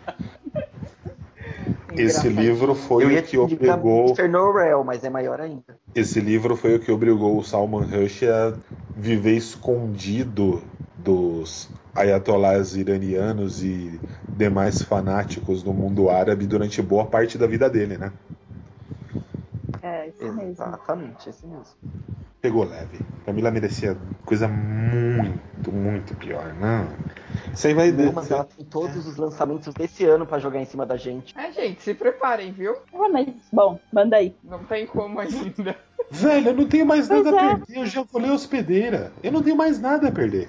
Esse 2.02 2.28
livro 2.28 2.74
foi 2.74 3.04
eu 3.04 3.10
ia 3.10 3.20
o 3.20 3.22
que 3.22 3.36
obrigou. 3.38 4.04
Mr. 4.06 4.28
Norrell, 4.28 4.84
mas 4.84 5.04
é 5.04 5.10
maior 5.10 5.40
ainda. 5.40 5.78
Esse 5.94 6.20
livro 6.20 6.56
foi 6.56 6.76
o 6.76 6.80
que 6.80 6.90
obrigou 6.90 7.38
o 7.38 7.44
Salman 7.44 7.84
Rushdie 7.84 8.28
a 8.28 8.54
viver 8.96 9.36
escondido 9.36 10.62
dos 10.96 11.68
ayatollahs 11.94 12.76
iranianos 12.76 13.62
e 13.62 14.00
demais 14.28 14.82
fanáticos 14.82 15.62
do 15.62 15.72
mundo 15.72 16.08
árabe 16.10 16.46
durante 16.46 16.80
boa 16.80 17.04
parte 17.04 17.36
da 17.36 17.46
vida 17.46 17.68
dele, 17.68 17.98
né? 17.98 18.12
É, 19.82 20.08
isso 20.08 20.24
mesmo. 20.24 20.50
Exatamente, 20.50 21.28
esse 21.28 21.46
mesmo. 21.46 21.64
Pegou 22.40 22.64
leve. 22.64 23.00
Camila 23.26 23.50
merecia 23.50 23.96
coisa 24.24 24.46
muito, 24.46 25.72
muito 25.72 26.14
pior, 26.14 26.54
não. 26.54 26.84
Isso 26.84 27.17
aí 27.66 27.74
vai 27.74 27.88
ela 28.30 28.44
tem 28.44 28.64
todos 28.64 29.06
os 29.06 29.16
lançamentos 29.16 29.72
desse 29.74 30.04
ano 30.04 30.26
pra 30.26 30.38
jogar 30.38 30.60
em 30.60 30.64
cima 30.64 30.86
da 30.86 30.96
gente. 30.96 31.34
É, 31.36 31.50
gente, 31.50 31.82
se 31.82 31.94
preparem, 31.94 32.52
viu? 32.52 32.76
Ah, 32.94 33.08
mas, 33.08 33.28
bom, 33.52 33.78
manda 33.92 34.16
aí. 34.16 34.34
Não 34.44 34.64
tem 34.64 34.86
como 34.86 35.18
ainda. 35.20 35.76
Velho, 36.10 36.48
eu 36.48 36.54
não 36.54 36.66
tenho 36.66 36.86
mais 36.86 37.06
Pois 37.06 37.24
nada 37.24 37.36
a 37.36 37.44
é. 37.44 37.48
perder, 37.56 37.78
eu 37.78 37.86
já 37.86 38.04
falei 38.04 38.30
hospedeira. 38.30 39.12
Eu 39.22 39.32
não 39.32 39.42
tenho 39.42 39.56
mais 39.56 39.78
nada 39.78 40.08
a 40.08 40.12
perder. 40.12 40.48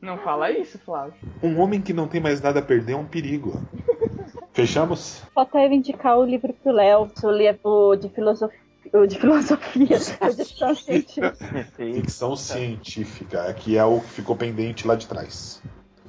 Não 0.00 0.16
fala 0.18 0.50
isso, 0.50 0.78
Flávio. 0.78 1.14
Um 1.42 1.58
homem 1.60 1.80
que 1.80 1.92
não 1.92 2.08
tem 2.08 2.20
mais 2.20 2.40
nada 2.40 2.60
a 2.60 2.62
perder 2.62 2.92
é 2.92 2.96
um 2.96 3.04
perigo. 3.04 3.60
Fechamos? 4.52 5.22
Falta 5.34 5.58
eu 5.58 5.72
indicar 5.72 6.18
o 6.18 6.24
livro 6.24 6.52
pro 6.52 6.72
Léo, 6.72 7.10
o 7.22 7.30
livro 7.30 7.96
de 7.96 8.08
filosofia. 8.08 8.63
O 8.94 9.06
de 9.06 9.18
filosofia, 9.18 9.98
de 9.98 10.44
ficção 10.44 10.74
científica. 10.74 11.34
Ficção 11.76 12.36
científica, 12.36 13.52
que 13.54 13.76
é 13.76 13.84
o 13.84 14.00
que 14.00 14.08
ficou 14.08 14.36
pendente 14.36 14.86
lá 14.86 14.94
de 14.94 15.06
trás. 15.08 15.60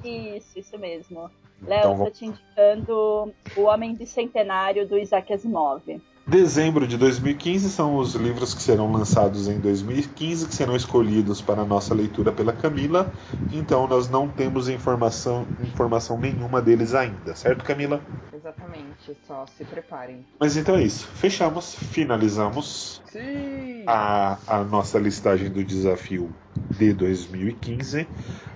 Isso, 0.04 0.58
isso 0.58 0.78
mesmo. 0.78 1.28
Léo, 1.62 1.78
Então, 1.80 1.92
tô 1.92 1.98
vamos- 1.98 2.18
te 2.18 2.26
indicando 2.26 3.34
O 3.56 3.62
Homem 3.62 3.94
Bicentenário 3.94 4.86
do 4.86 4.96
Isaac 4.96 5.32
Asimov. 5.32 5.82
Dezembro 6.28 6.88
de 6.88 6.96
2015 6.96 7.70
são 7.70 7.94
os 7.98 8.16
livros 8.16 8.52
que 8.52 8.60
serão 8.60 8.90
lançados 8.90 9.46
em 9.46 9.60
2015, 9.60 10.48
que 10.48 10.54
serão 10.56 10.74
escolhidos 10.74 11.40
para 11.40 11.62
a 11.62 11.64
nossa 11.64 11.94
leitura 11.94 12.32
pela 12.32 12.52
Camila. 12.52 13.12
Então 13.52 13.86
nós 13.86 14.10
não 14.10 14.26
temos 14.26 14.68
informação, 14.68 15.46
informação 15.62 16.18
nenhuma 16.18 16.60
deles 16.60 16.94
ainda, 16.94 17.32
certo, 17.36 17.62
Camila? 17.62 18.00
Exatamente, 18.34 19.16
só 19.24 19.46
se 19.56 19.64
preparem. 19.64 20.26
Mas 20.40 20.56
então 20.56 20.74
é 20.74 20.82
isso. 20.82 21.06
Fechamos, 21.14 21.76
finalizamos 21.76 23.00
Sim! 23.06 23.84
a, 23.86 24.36
a 24.48 24.64
nossa 24.64 24.98
listagem 24.98 25.48
do 25.48 25.62
desafio 25.62 26.34
de 26.76 26.92
2015. 26.92 28.04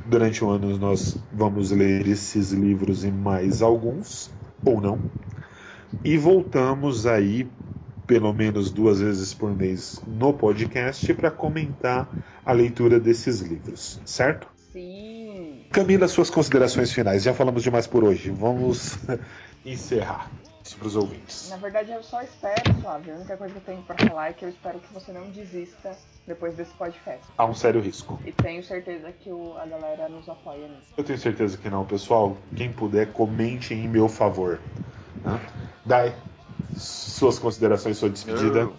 Durante 0.06 0.44
o 0.44 0.50
ano 0.50 0.76
nós 0.76 1.16
vamos 1.32 1.70
ler 1.70 2.08
esses 2.08 2.50
livros 2.50 3.04
e 3.04 3.12
mais 3.12 3.62
alguns, 3.62 4.28
ou 4.64 4.80
não. 4.80 4.98
E 6.04 6.16
voltamos 6.16 7.06
aí 7.06 7.50
pelo 8.06 8.32
menos 8.32 8.70
duas 8.70 9.00
vezes 9.00 9.32
por 9.34 9.54
mês 9.54 10.00
no 10.06 10.32
podcast 10.32 11.12
para 11.14 11.30
comentar 11.30 12.08
a 12.44 12.52
leitura 12.52 12.98
desses 12.98 13.40
livros, 13.40 14.00
certo? 14.04 14.48
Sim! 14.72 15.66
Camila, 15.70 16.08
suas 16.08 16.30
considerações 16.30 16.92
finais. 16.92 17.22
Já 17.22 17.32
falamos 17.34 17.62
demais 17.62 17.86
por 17.86 18.02
hoje. 18.02 18.30
Vamos 18.30 18.98
encerrar 19.64 20.30
para 20.78 20.86
os 20.86 20.96
ouvintes. 20.96 21.48
Na 21.50 21.56
verdade, 21.56 21.90
eu 21.92 22.02
só 22.02 22.20
espero, 22.22 22.74
Flávio. 22.80 23.14
A 23.14 23.16
única 23.18 23.36
coisa 23.36 23.52
que 23.54 23.58
eu 23.60 23.64
tenho 23.64 23.82
pra 23.82 23.96
falar 24.08 24.30
é 24.30 24.32
que 24.32 24.44
eu 24.44 24.48
espero 24.48 24.78
que 24.78 24.92
você 24.92 25.12
não 25.12 25.30
desista 25.30 25.96
depois 26.26 26.54
desse 26.56 26.72
podcast. 26.74 27.24
Há 27.36 27.44
um 27.46 27.54
sério 27.54 27.80
risco. 27.80 28.20
E 28.24 28.32
tenho 28.32 28.62
certeza 28.62 29.12
que 29.12 29.30
o- 29.30 29.56
a 29.56 29.66
galera 29.66 30.08
nos 30.08 30.28
apoia 30.28 30.66
nisso. 30.68 30.92
Eu 30.96 31.04
tenho 31.04 31.18
certeza 31.18 31.56
que 31.56 31.68
não, 31.70 31.84
pessoal. 31.84 32.36
Quem 32.56 32.72
puder, 32.72 33.12
comente 33.12 33.74
em 33.74 33.88
meu 33.88 34.08
favor. 34.08 34.60
Tá? 35.22 35.40
Dai, 35.84 36.14
suas 36.76 37.38
considerações, 37.38 37.98
sua 37.98 38.10
despedida. 38.10 38.70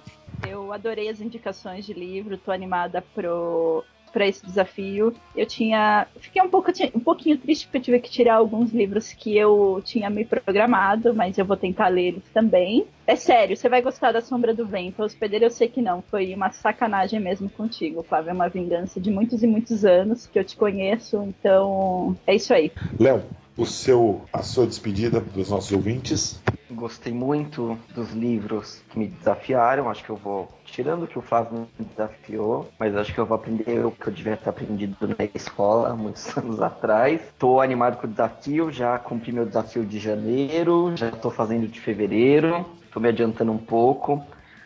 Eu 0.47 0.73
adorei 0.73 1.09
as 1.09 1.21
indicações 1.21 1.85
de 1.85 1.93
livro, 1.93 2.37
tô 2.37 2.51
animada 2.51 3.03
pro 3.13 3.83
para 4.11 4.27
esse 4.27 4.45
desafio. 4.45 5.13
Eu 5.35 5.45
tinha. 5.45 6.05
Fiquei 6.19 6.41
um, 6.41 6.49
pouco, 6.49 6.71
um 6.93 6.99
pouquinho 6.99 7.37
triste 7.37 7.65
porque 7.65 7.77
eu 7.77 7.81
tive 7.81 7.99
que 7.99 8.11
tirar 8.11 8.35
alguns 8.35 8.71
livros 8.71 9.13
que 9.13 9.35
eu 9.35 9.81
tinha 9.83 10.09
me 10.09 10.25
programado, 10.25 11.13
mas 11.13 11.37
eu 11.37 11.45
vou 11.45 11.57
tentar 11.57 11.87
ler 11.87 12.07
eles 12.07 12.23
também. 12.33 12.85
É 13.07 13.15
sério, 13.15 13.55
você 13.55 13.67
vai 13.67 13.81
gostar 13.81 14.11
da 14.11 14.21
Sombra 14.21 14.53
do 14.53 14.65
Vento. 14.65 15.01
A 15.01 15.05
hospedeira 15.05 15.45
eu 15.45 15.49
sei 15.49 15.67
que 15.67 15.81
não. 15.81 16.01
Foi 16.01 16.33
uma 16.33 16.51
sacanagem 16.51 17.19
mesmo 17.19 17.49
contigo, 17.49 18.03
Flávio. 18.03 18.29
É 18.29 18.33
uma 18.33 18.49
vingança 18.49 18.99
de 18.99 19.09
muitos 19.09 19.43
e 19.43 19.47
muitos 19.47 19.85
anos 19.85 20.27
que 20.27 20.37
eu 20.37 20.43
te 20.43 20.55
conheço. 20.55 21.21
Então, 21.23 22.17
é 22.27 22.35
isso 22.35 22.53
aí. 22.53 22.71
Léo, 22.99 23.23
o 23.57 23.65
seu, 23.65 24.21
a 24.31 24.41
sua 24.41 24.65
despedida 24.65 25.19
dos 25.19 25.49
nossos 25.49 25.71
ouvintes. 25.71 26.41
Gostei 26.69 27.11
muito 27.11 27.77
dos 27.93 28.11
livros 28.11 28.81
que 28.89 28.97
me 28.97 29.07
desafiaram. 29.07 29.89
Acho 29.89 30.03
que 30.03 30.09
eu 30.09 30.15
vou, 30.15 30.49
tirando 30.63 31.05
que 31.05 31.19
o 31.19 31.21
Flávio 31.21 31.67
me 31.77 31.85
desafiou, 31.85 32.69
mas 32.79 32.95
acho 32.95 33.13
que 33.13 33.19
eu 33.19 33.25
vou 33.25 33.35
aprender 33.35 33.85
o 33.85 33.91
que 33.91 34.07
eu 34.07 34.13
devia 34.13 34.37
ter 34.37 34.49
aprendido 34.49 34.95
na 35.01 35.25
escola 35.35 35.95
muitos 35.95 36.25
anos 36.37 36.61
atrás. 36.61 37.21
Tô 37.37 37.59
animado 37.59 37.97
com 37.97 38.07
o 38.07 38.09
desafio, 38.09 38.71
já 38.71 38.97
cumpri 38.97 39.33
meu 39.33 39.45
desafio 39.45 39.85
de 39.85 39.99
janeiro, 39.99 40.93
já 40.95 41.11
tô 41.11 41.29
fazendo 41.29 41.67
de 41.67 41.79
fevereiro. 41.79 42.65
Tô 42.91 42.99
me 42.99 43.09
adiantando 43.09 43.51
um 43.51 43.57
pouco, 43.57 44.25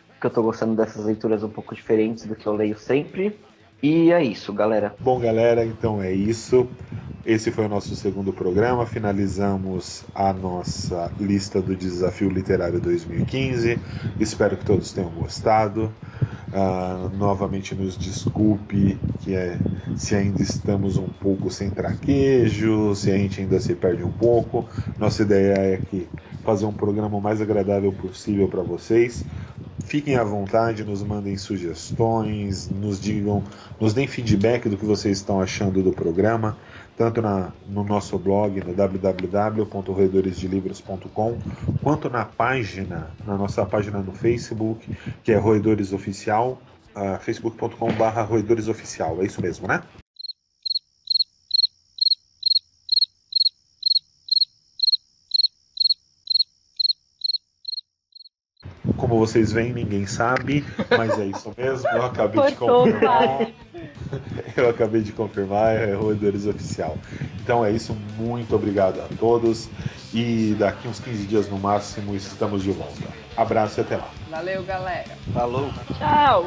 porque 0.10 0.28
eu 0.28 0.32
tô 0.32 0.44
gostando 0.44 0.76
dessas 0.76 1.06
leituras 1.06 1.44
um 1.44 1.50
pouco 1.50 1.74
diferentes 1.74 2.26
do 2.26 2.36
que 2.36 2.46
eu 2.46 2.54
leio 2.54 2.78
sempre. 2.78 3.40
E 3.82 4.12
é 4.12 4.24
isso, 4.24 4.54
galera. 4.54 4.96
Bom, 5.00 5.20
galera, 5.20 5.66
então 5.66 6.02
é 6.02 6.12
isso. 6.14 6.68
Esse 7.24 7.52
foi 7.52 7.66
o 7.66 7.70
nosso 7.70 7.96
segundo 7.96 8.34
programa. 8.34 8.86
Finalizamos 8.86 10.06
a 10.14 10.32
nossa 10.34 11.12
lista 11.20 11.62
do 11.62 11.76
Desafio 11.76 12.30
Literário 12.30 12.80
2015. 12.80 13.80
Espero 14.20 14.58
que 14.58 14.66
todos 14.66 14.94
tenham 14.94 15.12
gostado. 15.12 15.96
Ah, 16.52 17.10
novamente 17.14 17.76
nos 17.76 17.98
desculpe 17.98 19.04
que 19.18 19.34
é, 19.36 19.64
se 19.96 20.16
ainda 20.16 20.42
estamos 20.42 20.98
um 20.98 21.10
pouco 21.12 21.50
sem 21.50 21.72
traquejo, 21.72 22.96
se 22.96 23.12
a 23.12 23.18
gente 23.18 23.42
ainda 23.42 23.60
se 23.60 23.76
perde 23.76 24.04
um 24.04 24.12
pouco. 24.14 24.70
Nossa 24.98 25.24
ideia 25.24 25.54
é 25.58 25.78
que 25.78 26.12
fazer 26.44 26.66
um 26.66 26.74
programa 26.76 27.18
o 27.18 27.22
mais 27.22 27.42
agradável 27.42 27.92
possível 27.92 28.48
para 28.48 28.62
vocês. 28.64 29.26
Fiquem 29.86 30.16
à 30.16 30.24
vontade, 30.24 30.84
nos 30.84 31.04
mandem 31.04 31.38
sugestões, 31.38 32.72
nos 32.72 33.00
digam, 33.00 33.44
nos 33.80 33.94
deem 33.94 34.08
feedback 34.08 34.68
do 34.68 34.78
que 34.78 34.86
vocês 34.86 35.20
estão 35.20 35.40
achando 35.40 35.84
do 35.84 35.92
programa, 35.92 36.58
tanto 36.98 37.22
na, 37.22 37.52
no 37.68 37.84
nosso 37.84 38.18
blog, 38.18 38.62
no 38.62 38.74
www.roedoresdelivros.com, 38.74 41.38
quanto 41.84 42.10
na 42.10 42.26
página, 42.26 43.12
na 43.28 43.38
nossa 43.38 43.64
página 43.64 44.00
no 44.00 44.12
Facebook, 44.12 44.90
que 45.24 45.32
é 45.32 45.38
Roedores 45.38 45.94
Oficial, 45.94 46.60
uh, 46.96 47.20
facebook.com.br 47.20 48.22
Roedores 48.28 48.68
Oficial, 48.68 49.22
é 49.22 49.26
isso 49.26 49.40
mesmo, 49.40 49.68
né? 49.68 49.84
Como 59.16 59.26
vocês 59.26 59.54
veem, 59.54 59.72
ninguém 59.72 60.06
sabe, 60.06 60.66
mas 60.90 61.18
é 61.18 61.28
isso 61.28 61.54
mesmo. 61.58 61.88
Eu 61.88 62.04
acabei 62.04 62.48
de 62.48 62.56
confirmar. 62.58 63.48
Eu 64.58 64.70
acabei 64.70 65.02
de 65.02 65.14
confirmar, 65.14 65.74
é 65.74 65.94
Roedores 65.94 66.46
Oficial. 66.46 66.98
Então 67.42 67.64
é 67.64 67.72
isso, 67.72 67.96
muito 68.18 68.54
obrigado 68.54 69.00
a 69.00 69.08
todos. 69.18 69.70
E 70.14 70.54
daqui 70.60 70.90
uns 70.90 71.00
15 71.00 71.24
dias 71.28 71.50
no 71.50 71.58
máximo 71.58 72.14
estamos 72.14 72.62
de 72.62 72.72
volta. 72.72 73.08
Abraço 73.38 73.80
e 73.80 73.82
até 73.82 73.96
lá. 73.96 74.10
Valeu, 74.30 74.64
galera. 74.64 75.18
Falou! 75.34 75.72
Tchau! 75.98 76.46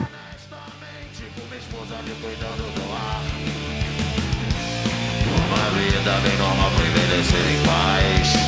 Uma 5.46 5.70
vida 5.70 6.20
bem 6.20 6.37
normal 6.37 6.71
pra 6.77 6.87
envelhecer 6.87 7.40
em 7.50 7.64
paz. 7.64 8.48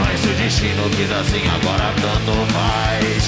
Mas 0.00 0.20
se 0.20 0.28
o 0.28 0.34
destino 0.34 0.90
quis 0.90 1.10
assim, 1.12 1.46
agora 1.48 1.92
tanto 2.00 2.32
faz. 2.52 3.19